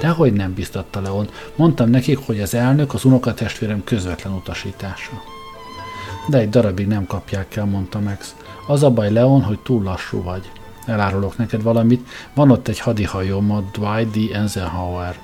[0.00, 1.28] Dehogy nem biztatta Leon.
[1.56, 5.22] Mondtam nekik, hogy az elnök az unokatestvérem közvetlen utasítása.
[6.28, 8.34] De egy darabig nem kapják el, mondta Max.
[8.66, 10.50] Az a baj, Leon, hogy túl lassú vagy.
[10.86, 14.34] Elárulok neked valamit, van ott egy hadihajóm, a Dwight D.
[14.34, 15.18] Eisenhower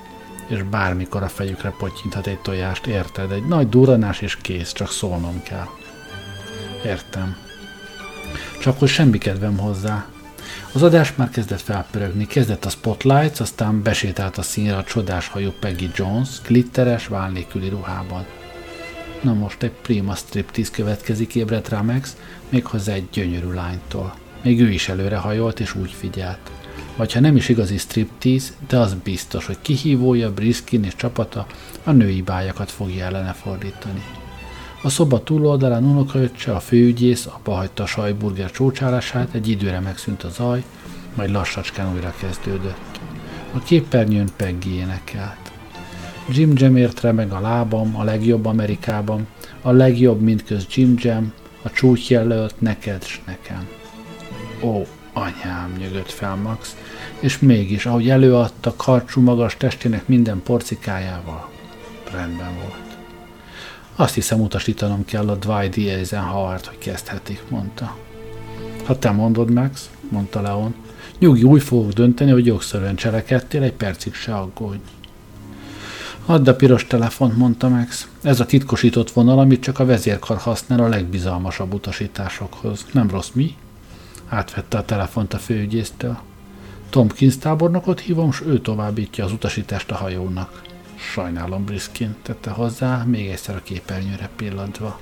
[0.51, 3.31] és bármikor a fejükre potyinthat egy tojást, érted?
[3.31, 5.67] Egy nagy duranás és kész, csak szólnom kell.
[6.85, 7.37] Értem.
[8.61, 10.05] Csak hogy semmi kedvem hozzá.
[10.73, 15.51] Az adás már kezdett felpörögni, kezdett a Spotlights, aztán besétált a színre a csodás hajú
[15.59, 18.25] Peggy Jones, glitteres, válnéküli ruhában.
[19.21, 22.17] Na most egy prima striptease következik, ébredt rá Max,
[22.49, 24.20] méghozzá egy gyönyörű lánytól.
[24.43, 26.51] Még ő is előre hajolt és úgy figyelt
[26.95, 31.45] vagy ha nem is igazi striptease, de az biztos, hogy kihívója, Briskin és csapata
[31.83, 34.03] a női bájakat fogja ellene fordítani.
[34.83, 40.29] A szoba túloldalán unokaöccse, a főügyész abba hagyta a sajburger csócsálását, egy időre megszűnt a
[40.29, 40.63] zaj,
[41.15, 42.99] majd lassacskán újra kezdődött.
[43.53, 45.51] A képernyőn Peggy énekelt.
[46.29, 49.27] Jim Jam ért meg a lábam, a legjobb Amerikában,
[49.61, 53.80] a legjobb mindköz Jim Jam, a csúcs jelölt neked s nekem.
[54.61, 56.75] Ó, Anyám, nyögött fel Max,
[57.19, 61.49] és mégis, ahogy előadta karcsú magas testének minden porcikájával,
[62.11, 62.97] rendben volt.
[63.95, 65.87] Azt hiszem utasítanom kell a Dwight D.
[65.87, 67.97] Eisenhower-t, hogy kezdhetik, mondta.
[68.85, 70.75] Ha te mondod, Max, mondta Leon,
[71.19, 74.81] nyugi, úgy fogok dönteni, hogy jogszerűen cselekedtél, egy percig se aggódj.
[76.25, 78.07] Add a piros telefont, mondta Max.
[78.21, 82.85] Ez a titkosított vonal, amit csak a vezérkar használ a legbizalmasabb utasításokhoz.
[82.91, 83.55] Nem rossz mi?
[84.31, 86.17] Átvette a telefont a főügyésztől.
[86.89, 90.61] Tompkins tábornokot hívom, s ő továbbítja az utasítást a hajónak.
[90.95, 94.99] Sajnálom, Briskin, tette hozzá, még egyszer a képernyőre pillantva.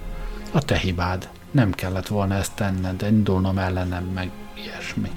[0.51, 1.29] A te hibád.
[1.51, 4.31] Nem kellett volna ezt tenned, indulnom ellenem meg
[4.63, 5.09] ilyesmi.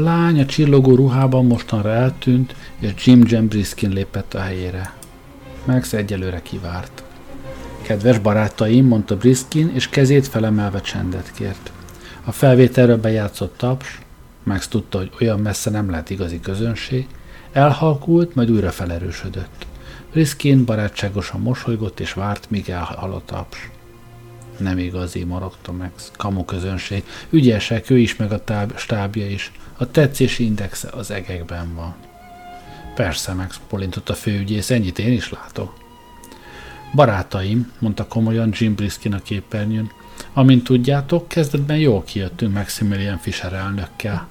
[0.00, 4.92] A lány a csillogó ruhában mostanra eltűnt, és Jim Jam Briskin lépett a helyére.
[5.64, 7.02] Max egyelőre kivárt.
[7.82, 11.72] Kedves barátaim, mondta Briskin, és kezét felemelve csendet kért.
[12.24, 14.00] A felvételről bejátszott taps,
[14.42, 17.06] Max tudta, hogy olyan messze nem lehet igazi közönség,
[17.52, 19.66] elhalkult, majd újra felerősödött.
[20.12, 23.70] Briskin barátságosan mosolygott, és várt, míg elhal a taps.
[24.58, 26.10] Nem igazi, morogta Max.
[26.16, 27.04] Kamu közönség.
[27.30, 29.52] Ügyesek, ő is, meg a táb, stábja is.
[29.80, 31.94] A tetszési indexe az egekben van.
[32.94, 35.74] Persze, megpolintott a főügyész, ennyit én is látok.
[36.94, 39.90] Barátaim, mondta komolyan Jim Briskin a képernyőn,
[40.32, 44.28] amint tudjátok, kezdetben jól kijöttünk Maximilian Fisher elnökkel.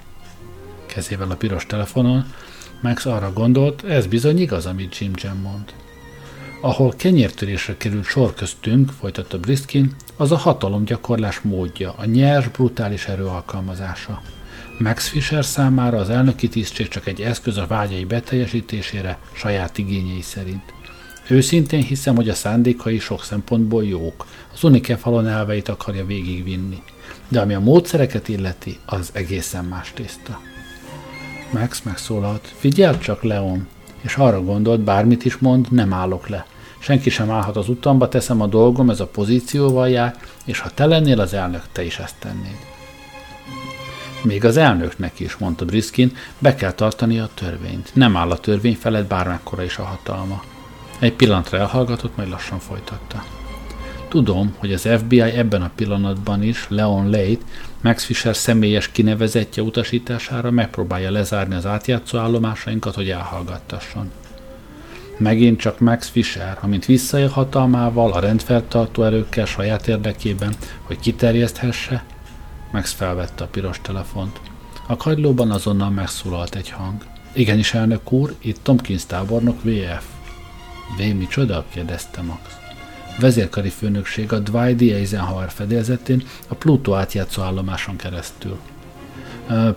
[0.86, 2.32] Kezével a piros telefonon,
[2.80, 5.74] Max arra gondolt, ez bizony igaz, amit Jim Jam mond.
[6.60, 13.26] Ahol kenyértörésre került sor köztünk, folytatta Briskin, az a hatalomgyakorlás módja, a nyers, brutális erő
[13.26, 14.22] alkalmazása.
[14.80, 20.62] Max Fisher számára az elnöki tisztség csak egy eszköz a vágyai beteljesítésére saját igényei szerint.
[21.28, 24.26] Őszintén hiszem, hogy a szándékai sok szempontból jók.
[24.54, 26.82] Az unikefalon elveit akarja végigvinni.
[27.28, 30.40] De ami a módszereket illeti, az egészen más tészta.
[31.52, 32.52] Max megszólalt.
[32.58, 33.66] Figyeld csak, Leon!
[34.00, 36.46] És arra gondolt, bármit is mond, nem állok le.
[36.78, 40.86] Senki sem állhat az utamba, teszem a dolgom, ez a pozícióval jár, és ha te
[40.86, 42.69] lennél az elnök, te is ezt tennéd.
[44.22, 47.90] Még az elnöknek is, mondta Briskin, be kell tartani a törvényt.
[47.92, 50.42] Nem áll a törvény felett bármekkora is a hatalma.
[50.98, 53.24] Egy pillanatra elhallgatott, majd lassan folytatta.
[54.08, 57.44] Tudom, hogy az FBI ebben a pillanatban is Leon Late,
[57.80, 64.10] Max Fisher személyes kinevezetje utasítására megpróbálja lezárni az átjátszó állomásainkat, hogy elhallgattasson.
[65.18, 72.04] Megint csak Max Fisher, amint visszaél hatalmával, a rendfeltartó erőkkel saját érdekében, hogy kiterjeszthesse,
[72.70, 74.40] Max felvette a piros telefont.
[74.86, 77.04] A kagylóban azonnal megszólalt egy hang.
[77.32, 80.04] Igenis, elnök úr, itt Tompkins tábornok VF.
[80.96, 81.64] V micsoda?
[81.72, 82.40] kérdezte Max.
[83.18, 84.80] Vezérkari főnökség a Dwight D.
[84.82, 88.58] Eisenhower fedélzetén a Pluto átjátszó állomáson keresztül.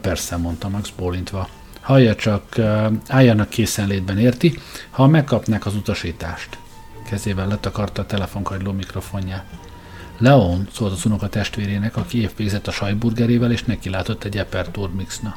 [0.01, 1.49] Persze, mondta Max bólintva.
[1.81, 2.59] Hallja csak,
[3.07, 4.59] álljanak készenlétben, érti?
[4.89, 6.57] Ha megkapnák az utasítást.
[7.09, 9.45] Kezével letakarta a telefonkagyló mikrofonját.
[10.17, 14.67] Leon, szólt az unoka testvérének, aki épp végzett a sajburgerével, és neki látott egy Eper
[14.67, 15.35] Turmixna.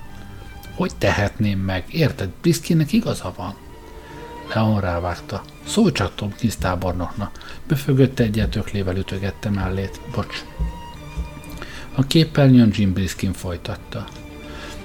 [0.75, 1.85] Hogy tehetném meg?
[1.91, 3.55] Érted, Briskinnek igaza van?
[4.55, 5.43] Leon rávágta.
[5.67, 7.59] Szólj csak Tomkins tábornoknak.
[7.69, 10.01] Befögötte egyet öklével ütögette mellét.
[10.15, 10.45] Bocs.
[11.95, 14.05] A képernyőn Jim Briskin folytatta.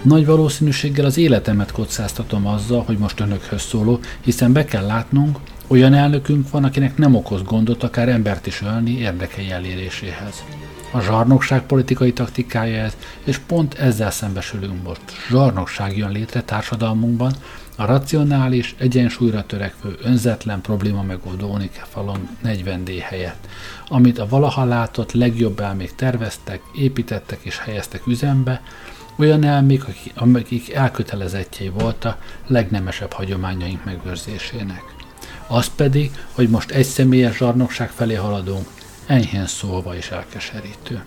[0.02, 5.40] Nagy valószínűséggel az életemet kockáztatom azzal, hogy most önökhöz szóló, hiszen be kell látnunk,
[5.72, 10.44] olyan elnökünk van, akinek nem okoz gondot akár embert is ölni érdekei eléréséhez.
[10.92, 15.02] A zsarnokság politikai taktikája ez, és pont ezzel szembesülünk most.
[15.30, 17.34] Zsarnokság jön létre társadalmunkban,
[17.76, 21.60] a racionális, egyensúlyra törekvő, önzetlen probléma megoldó
[21.90, 23.48] falon 40D helyett,
[23.88, 28.62] amit a valaha látott legjobb elmék terveztek, építettek és helyeztek üzembe,
[29.16, 29.84] olyan elmék,
[30.16, 32.18] akik, elkötelezettjei volt a
[32.48, 35.00] legnemesebb hagyományaink megőrzésének.
[35.52, 38.68] Az pedig, hogy most egy személyes zsarnokság felé haladunk,
[39.06, 41.04] enyhén szólva is elkeserítő.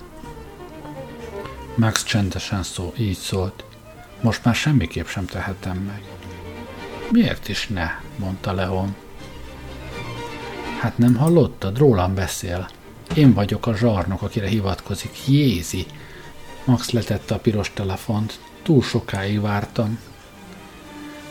[1.75, 3.65] Max csendesen szó, így szólt.
[4.21, 6.03] Most már semmiképp sem tehetem meg.
[7.11, 7.91] Miért is ne?
[8.17, 8.95] mondta Leon.
[10.81, 11.79] Hát nem hallottad?
[11.79, 12.69] Rólam beszél.
[13.15, 15.27] Én vagyok a zsarnok, akire hivatkozik.
[15.27, 15.87] Jézi!
[16.65, 18.39] Max letette a piros telefont.
[18.63, 19.99] Túl sokáig vártam.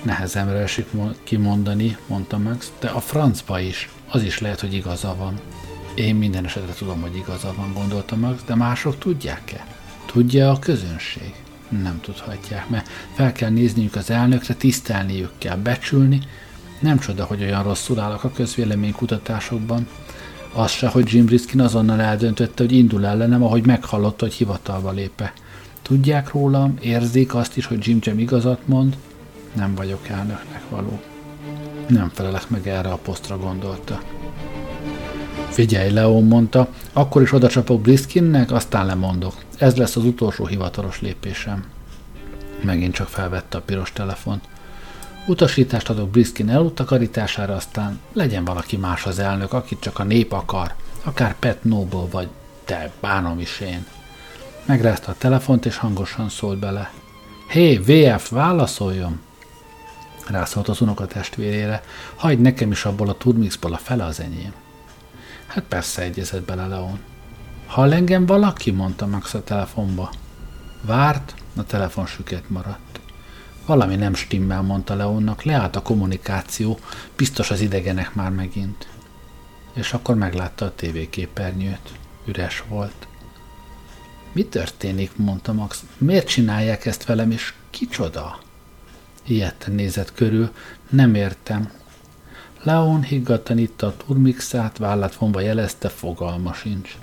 [0.04, 0.88] Nehezemre esik
[1.24, 3.90] kimondani, mondta Max, de a francba is.
[4.10, 5.40] Az is lehet, hogy igaza van.
[5.96, 9.66] Én minden esetre tudom, hogy igaza van, gondolta Max, de mások tudják-e?
[10.06, 11.34] Tudja a közönség?
[11.70, 16.20] Nem tudhatják, mert fel kell nézniük az elnökre, tisztelniük kell, becsülni.
[16.80, 19.88] Nem csoda, hogy olyan rosszul állok a közvéleménykutatásokban.
[20.54, 25.34] Az se, hogy Jim Briskin azonnal eldöntötte, hogy indul ellenem, ahogy meghallotta, hogy hivatalba lépe.
[25.82, 28.98] Tudják rólam, érzik azt is, hogy Jim Jam igazat mond?
[29.54, 31.02] Nem vagyok elnöknek való.
[31.88, 34.02] Nem felelek meg erre a posztra, gondolta.
[35.50, 37.88] Figyelj, Leon mondta, akkor is oda csapok
[38.48, 39.34] aztán lemondok.
[39.58, 41.66] Ez lesz az utolsó hivatalos lépésem.
[42.62, 44.42] Megint csak felvette a piros telefon.
[45.28, 50.74] Utasítást adok Briskin elutakarítására, aztán legyen valaki más az elnök, akit csak a nép akar,
[51.04, 52.28] akár Pet Noble vagy
[52.66, 53.86] te, bánom is én.
[54.66, 56.92] Megrázta a telefont, és hangosan szólt bele.
[57.50, 59.20] Hé, VF, válaszoljon!
[60.28, 61.84] Rászólt az unoka testvérére.
[62.16, 64.54] Hagyd nekem is abból a turmixból a fele az enyém.
[65.48, 67.00] Hát persze egyezett bele Leon.
[67.66, 68.72] Hall engem valaki?
[68.72, 70.12] mondta Max a telefonba.
[70.82, 73.00] Várt, a telefon süket maradt.
[73.66, 76.80] Valami nem stimmel, mondta Leonnak, leállt a kommunikáció,
[77.16, 78.88] biztos az idegenek már megint.
[79.74, 81.92] És akkor meglátta a tévéképernyőt.
[82.26, 83.08] Üres volt.
[84.32, 85.84] Mi történik, mondta Max.
[85.98, 88.40] Miért csinálják ezt velem, és kicsoda?
[89.24, 90.52] Ilyetten nézett körül.
[90.90, 91.72] Nem értem.
[92.64, 96.98] Leon higgadtan itta a turmixát, vállát vonva jelezte, fogalma sincs.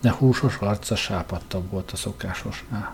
[0.00, 2.92] De húsos arca sápadtabb volt a szokásosnál.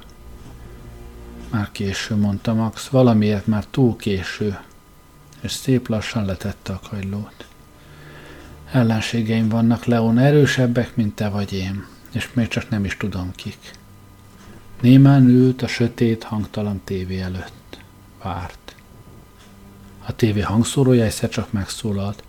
[1.50, 4.58] Már késő, mondta Max, valamiért már túl késő,
[5.40, 7.46] és szép lassan letette a kagylót.
[8.72, 13.70] Ellenségeim vannak, Leon, erősebbek, mint te vagy én, és még csak nem is tudom kik.
[14.80, 17.78] Némán ült a sötét, hangtalan tévé előtt.
[18.22, 18.65] Várt.
[20.06, 22.22] A tévé hangszórója egyszer csak megszólalt.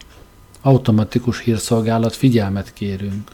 [0.62, 3.32] Automatikus hírszolgálat, figyelmet kérünk.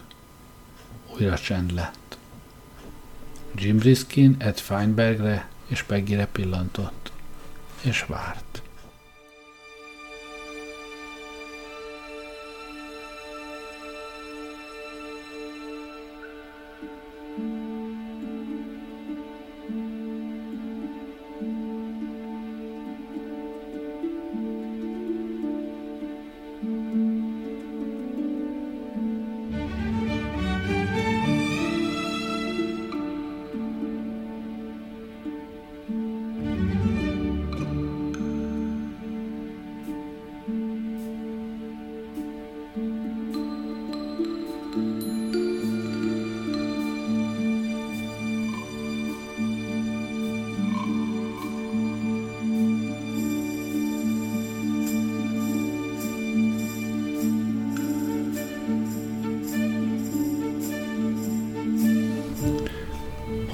[1.14, 2.18] Újra csend lett.
[3.54, 7.12] Jim Briskin Ed Feinbergre és Peggyre pillantott,
[7.82, 8.62] és várt.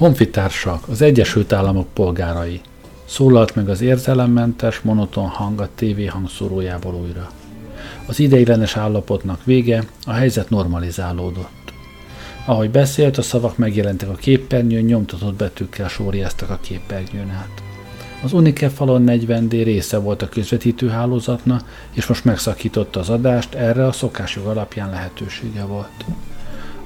[0.01, 2.61] Honfitársak, az Egyesült Államok polgárai.
[3.05, 7.31] Szólalt meg az érzelemmentes, monoton hang a tévé hangszórójából újra.
[8.05, 11.73] Az ideiglenes állapotnak vége, a helyzet normalizálódott.
[12.45, 17.63] Ahogy beszélt, a szavak megjelentek a képernyőn, nyomtatott betűkkel sorjáztak a képernyőn át.
[18.23, 23.85] Az Unike falon 40D része volt a közvetítő hálózatna, és most megszakította az adást, erre
[23.85, 26.05] a szokásjog alapján lehetősége volt.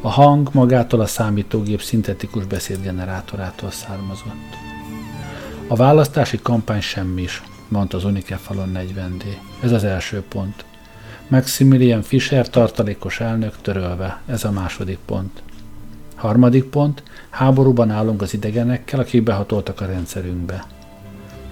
[0.06, 4.58] A hang magától a számítógép szintetikus beszédgenerátorától származott.
[5.68, 9.24] A választási kampány semmis, mondta az Unike falon 40D.
[9.64, 10.66] Ez az első pont.
[11.28, 14.22] Maximilian Fischer tartalékos elnök törölve.
[14.26, 15.42] Ez a második pont.
[16.16, 17.04] Harmadik pont.
[17.30, 20.66] Háborúban állunk az idegenekkel, akik behatoltak a rendszerünkbe.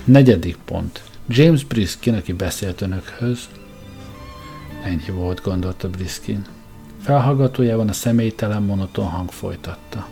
[0.04, 1.04] Negyedik pont.
[1.28, 3.50] James Briskin, aki beszélt önökhöz.
[4.84, 6.46] Ennyi volt, gondolta Briskin.
[7.04, 10.08] Felhallgatójában a személytelen monoton hang folytatta.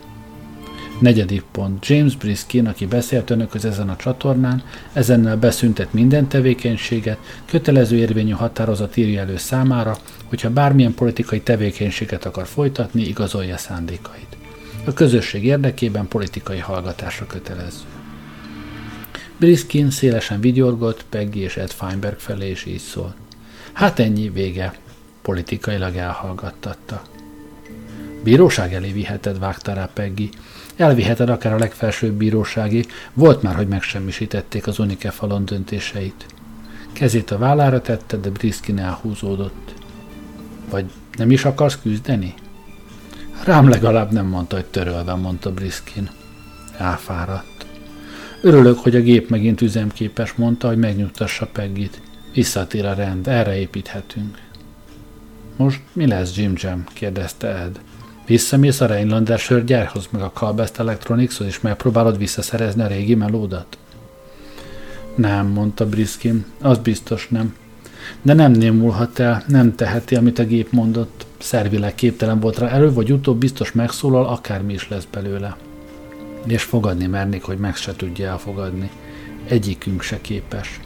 [1.00, 1.86] Negyedik pont.
[1.86, 4.64] James Briskin, aki beszélt önökhöz ezen a csatornán,
[4.94, 12.48] ezennel beszüntet minden tevékenységet, kötelező érvényű határozat írja elő számára, hogyha bármilyen politikai tevékenységet akar
[12.48, 14.38] folytatni, igazolja szándékait.
[14.86, 17.86] A közösség érdekében politikai hallgatásra kötelező.
[19.38, 23.16] Briskin szélesen vigyorgott Peggy és Ed Feinberg felé, és így szólt.
[23.74, 24.74] Hát ennyi, vége
[25.22, 27.02] politikailag elhallgattatta.
[28.24, 30.30] Bíróság elé viheted, vágta rá Peggy.
[30.76, 36.26] Elviheted akár a legfelsőbb bírósági, volt már, hogy megsemmisítették az Unike falon döntéseit.
[36.94, 39.74] Kezét a vállára tette, de Briskin elhúzódott.
[40.70, 40.86] Vagy
[41.18, 42.34] nem is akarsz küzdeni?
[43.44, 46.10] Rám legalább nem mondta, hogy törölve, mondta Briskin.
[46.78, 47.66] Elfáradt.
[48.42, 52.02] Örülök, hogy a gép megint üzemképes, mondta, hogy megnyugtassa Peggit.
[52.34, 54.38] Visszatér a rend, erre építhetünk.
[55.62, 56.84] Most mi lesz, Jim Jam?
[56.94, 57.80] kérdezte Ed.
[58.26, 63.78] Visszamész a Rhinelander sörgyárhoz, meg a Calbest Electronicshoz, és megpróbálod visszaszerezni a régi melódat?
[65.16, 67.56] Nem, mondta Briskin, az biztos nem.
[68.22, 71.26] De nem némulhat el, nem teheti, amit a gép mondott.
[71.38, 75.56] Szervileg képtelen volt rá, elő vagy utóbb biztos megszólal, akármi is lesz belőle.
[76.46, 78.90] És fogadni mernék, hogy meg se tudja elfogadni.
[79.48, 80.80] Egyikünk se képes.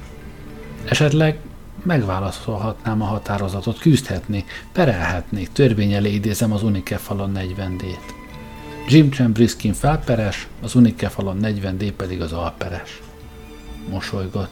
[0.85, 1.39] Esetleg
[1.83, 8.13] megválaszolhatnám a határozatot, küzdhetnék, perelhetnék, törvény elé idézem az Unikefalon 40D-t.
[8.87, 13.01] Jim Chen Briskin felperes, az Unikefalon 40D pedig az alperes.
[13.89, 14.51] Mosolygott.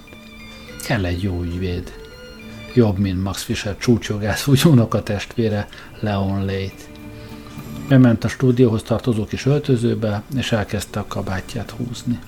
[0.85, 1.93] Kell egy jó ügyvéd.
[2.73, 4.63] Jobb, mint Max Fischer csúcsjogász úgy
[5.03, 5.67] testvére,
[5.99, 6.83] Leon Late.
[7.87, 12.19] Bement a stúdióhoz tartozó kis öltözőbe, és elkezdte a kabátját húzni.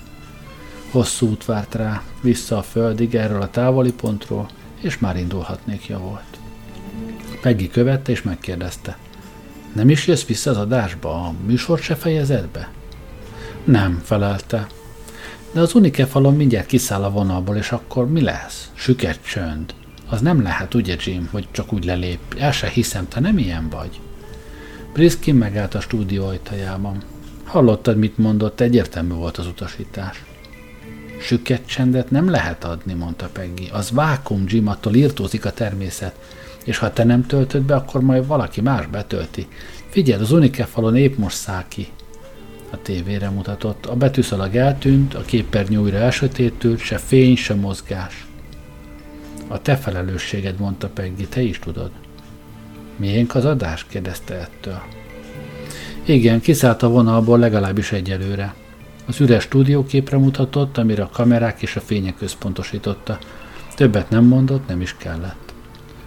[0.90, 4.48] Hosszú út várt rá, vissza a földig erről a távoli pontról,
[4.86, 6.38] és már indulhatnék, volt.
[7.40, 8.96] Peggy követte és megkérdezte.
[9.72, 11.10] Nem is jössz vissza az adásba?
[11.10, 12.70] A műsor se fejezed be?
[13.64, 14.66] Nem, felelte.
[15.52, 18.70] De az unike falon mindjárt kiszáll a vonalból, és akkor mi lesz?
[18.74, 19.74] Süket csönd.
[20.08, 22.20] Az nem lehet, ugye Jim, hogy csak úgy lelép.
[22.38, 24.00] El se hiszem, te nem ilyen vagy.
[24.92, 27.02] Briskin megállt a stúdió ajtajában.
[27.44, 30.24] Hallottad, mit mondott, egyértelmű volt az utasítás.
[31.20, 33.68] Süket csendet nem lehet adni, mondta Peggy.
[33.72, 36.18] Az vákum, Jim, attól írtózik a természet.
[36.64, 39.46] És ha te nem töltöd be, akkor majd valaki más betölti.
[39.88, 41.88] Figyeld, az Unike falon épp most száll ki.
[42.70, 43.86] A tévére mutatott.
[43.86, 48.26] A betűszalag eltűnt, a képernyő újra elsötétült, se fény, se mozgás.
[49.48, 51.90] A te felelősséged, mondta Peggy, te is tudod.
[52.96, 53.86] Miénk az adás?
[53.88, 54.82] kérdezte ettől.
[56.04, 58.54] Igen, kiszállt a vonalból legalábbis egyelőre.
[59.06, 63.18] Az üres stúdióképre mutatott, amire a kamerák és a fények központosította.
[63.74, 65.54] Többet nem mondott, nem is kellett.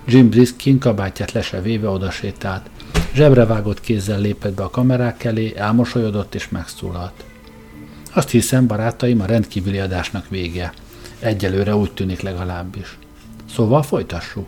[0.06, 2.70] Jim Briskin kabátját lesevéve odasétált.
[3.14, 7.24] Zsebrevágott kézzel lépett be a kamerák elé, elmosolyodott és megszólalt.
[8.14, 10.74] Azt hiszem, barátaim, a rendkívüli adásnak vége.
[11.20, 12.98] Egyelőre úgy tűnik legalábbis.
[13.54, 14.48] Szóval folytassuk.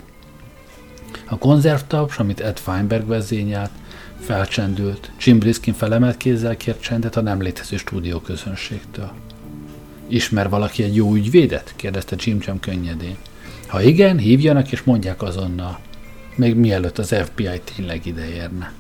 [1.26, 3.72] A konzervtaps, amit Ed Feinberg vezényelt,
[4.22, 5.12] felcsendült.
[5.20, 9.12] Jim Briskin felemelt kézzel kért csendet a nem létező stúdió közönségtől.
[10.08, 11.74] Ismer valaki egy jó ügyvédet?
[11.76, 13.16] kérdezte Jim Jam könnyedén.
[13.68, 15.80] Ha igen, hívjanak és mondják azonnal.
[16.36, 18.74] Még mielőtt az FBI tényleg ideérne.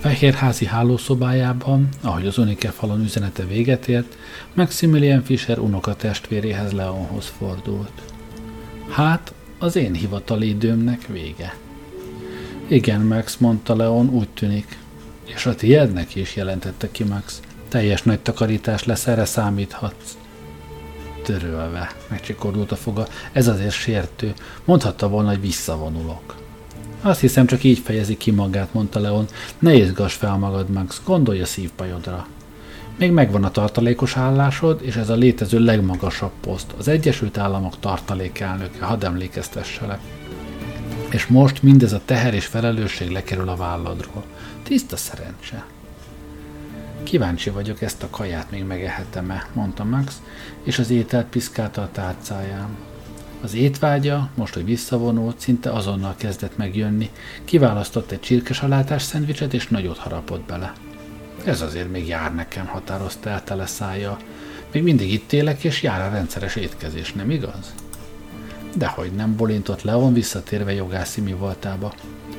[0.00, 4.16] Fehérházi hálószobájában, ahogy az Unike falon üzenete véget ért,
[4.54, 8.02] Maximilian Fischer unokatestvéréhez Leonhoz fordult.
[8.88, 11.56] Hát, az én hivatali időmnek vége.
[12.68, 14.78] Igen, Max, mondta Leon, úgy tűnik.
[15.24, 17.40] És a tiédnek is, jelentette ki Max.
[17.68, 20.16] Teljes nagy takarítás lesz, erre számíthatsz.
[21.22, 23.06] Törölve, megcsikordult a foga.
[23.32, 24.32] Ez azért sértő.
[24.64, 26.47] Mondhatta volna, hogy visszavonulok.
[27.00, 29.26] Azt hiszem, csak így fejezi ki magát, mondta Leon.
[29.58, 32.26] Ne izgass fel magad, Max, gondolj a szívbajodra.
[32.98, 38.84] Még megvan a tartalékos állásod, és ez a létező legmagasabb poszt, az Egyesült Államok tartalékelnöke,
[38.84, 40.00] hadd emlékeztesselek.
[41.10, 44.24] És most mindez a teher és felelősség lekerül a válladról.
[44.62, 45.64] Tiszta szerencse.
[47.02, 50.22] Kíváncsi vagyok, ezt a kaját még megehetem-e, mondta Max,
[50.62, 52.87] és az ételt piszkálta a tárcáján.
[53.40, 57.10] Az étvágya, most, hogy visszavonult, szinte azonnal kezdett megjönni.
[57.44, 60.72] Kiválasztott egy csirkesalátás szendvicset, és nagyot harapott bele.
[61.44, 64.18] Ez azért még jár nekem, határozta el tele szája.
[64.72, 67.74] Még mindig itt élek, és jár a rendszeres étkezés, nem igaz?
[68.74, 71.92] Dehogy nem bolintott Leon visszatérve jogászi mi voltába.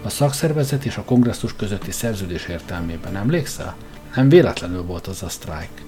[0.03, 3.75] A szakszervezet és a kongresszus közötti szerződés értelmében emlékszel?
[4.15, 5.83] Nem véletlenül volt az a sztrájk.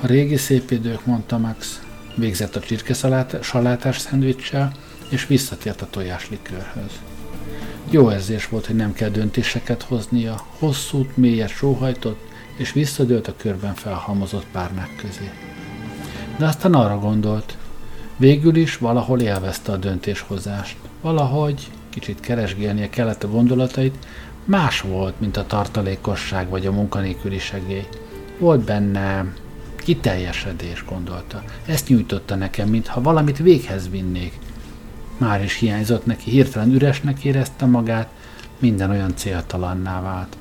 [0.00, 1.80] A régi szép idők, mondta Max
[2.18, 2.94] végzett a csirke
[3.40, 4.72] salátás szendvicssel,
[5.08, 7.00] és visszatért a tojáslikőrhöz.
[7.90, 12.20] Jó érzés volt, hogy nem kell döntéseket hoznia, hosszút, mélyet sóhajtott,
[12.56, 15.30] és visszadőlt a körben felhalmozott párnák közé.
[16.38, 17.56] De aztán arra gondolt,
[18.16, 20.76] végül is valahol élvezte a döntéshozást.
[21.00, 24.06] Valahogy, kicsit keresgélnie kellett a gondolatait,
[24.44, 27.86] más volt, mint a tartalékosság vagy a munkanélküli segély.
[28.38, 29.32] Volt benne
[29.88, 31.42] Kiteljesedés, gondolta.
[31.66, 34.38] Ezt nyújtotta nekem, mintha valamit véghez vinnék.
[35.16, 38.08] Már is hiányzott neki, hirtelen üresnek érezte magát,
[38.58, 40.36] minden olyan céltalanná vált.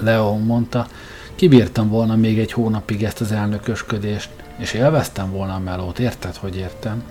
[0.00, 0.86] Leo mondta,
[1.34, 6.56] kibírtam volna még egy hónapig ezt az elnökösködést, és élveztem volna a melót, érted, hogy
[6.56, 7.02] értem?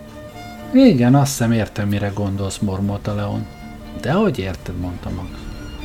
[0.73, 3.45] Igen, azt hiszem értem, mire gondolsz, mormolta Leon.
[4.01, 5.29] De hogy érted, mondta Max.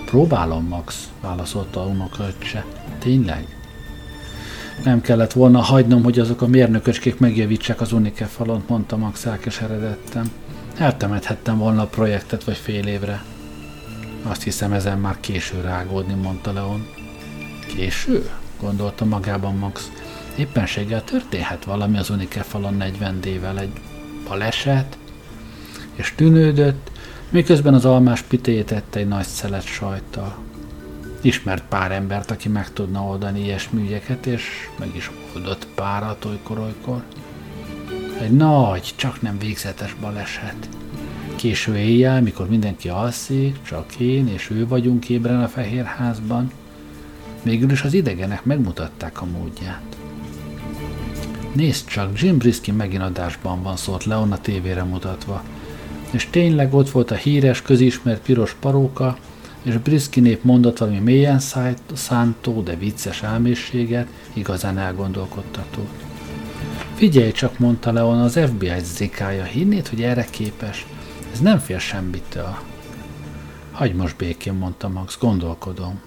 [0.04, 2.64] Próbálom, Max, válaszolta a unokaöccse.
[2.98, 3.61] Tényleg?
[4.84, 10.30] Nem kellett volna hagynom, hogy azok a mérnököcskék megjavítsák az Unike falon, mondta Max elkeseredettem.
[10.76, 13.24] Eltemethettem volna a projektet vagy fél évre.
[14.22, 16.86] Azt hiszem, ezen már késő rágódni, mondta Leon.
[17.66, 18.30] Késő?
[18.60, 19.90] gondolta magában Max.
[20.36, 23.72] Éppenséggel történhet valami az Unike falon 40 dével egy
[24.28, 24.98] baleset,
[25.94, 26.90] és tűnődött,
[27.30, 30.36] miközben az almás pitéjét egy nagy szelet sajttal.
[31.24, 34.42] Ismert pár embert, aki meg tudna oldani ilyesmi ügyeket, és
[34.78, 37.02] meg is oldott párat olykor-olykor.
[38.20, 40.68] Egy nagy, csak nem végzetes baleset.
[41.36, 46.52] Késő éjjel, mikor mindenki alszik, csak én és ő vagyunk ébren a fehér házban,
[47.42, 49.96] végül is az idegenek megmutatták a módját.
[51.52, 55.42] Nézd csak, Jim Briskin megint adásban van, szólt Leon a tévére mutatva.
[56.10, 59.16] És tényleg ott volt a híres, közismert piros paróka,
[59.62, 61.40] és Briszki nép mondott valami mélyen
[61.94, 65.88] szántó, de vicces elmészséget, igazán elgondolkodtató.
[66.94, 70.86] Figyelj csak, mondta Leon, az FBI zikája, hinnéd, hogy erre képes?
[71.32, 72.58] Ez nem fél semmitől.
[73.72, 76.00] Hagy most békén, mondta Max, gondolkodom.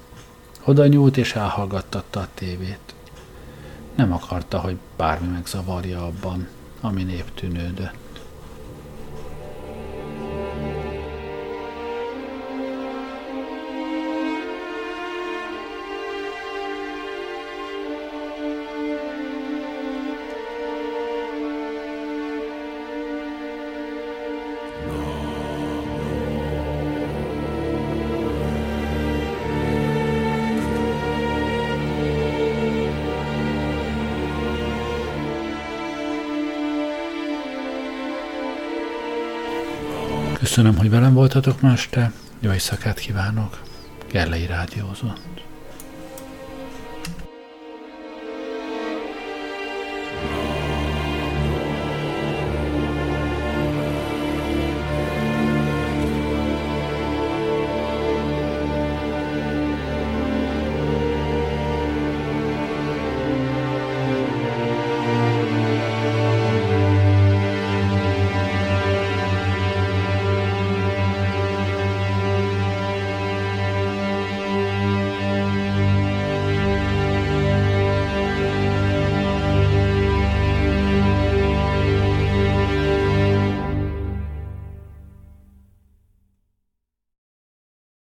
[0.63, 2.79] Oda nyúlt és elhallgattatta a tévét.
[3.95, 6.47] Nem akarta, hogy bármi megzavarja abban,
[6.81, 8.04] ami néptűnődött.
[40.55, 42.11] Köszönöm, hogy velem voltatok ma este.
[42.39, 43.61] Jó éjszakát kívánok.
[44.11, 45.34] Gerlei Rádiózott.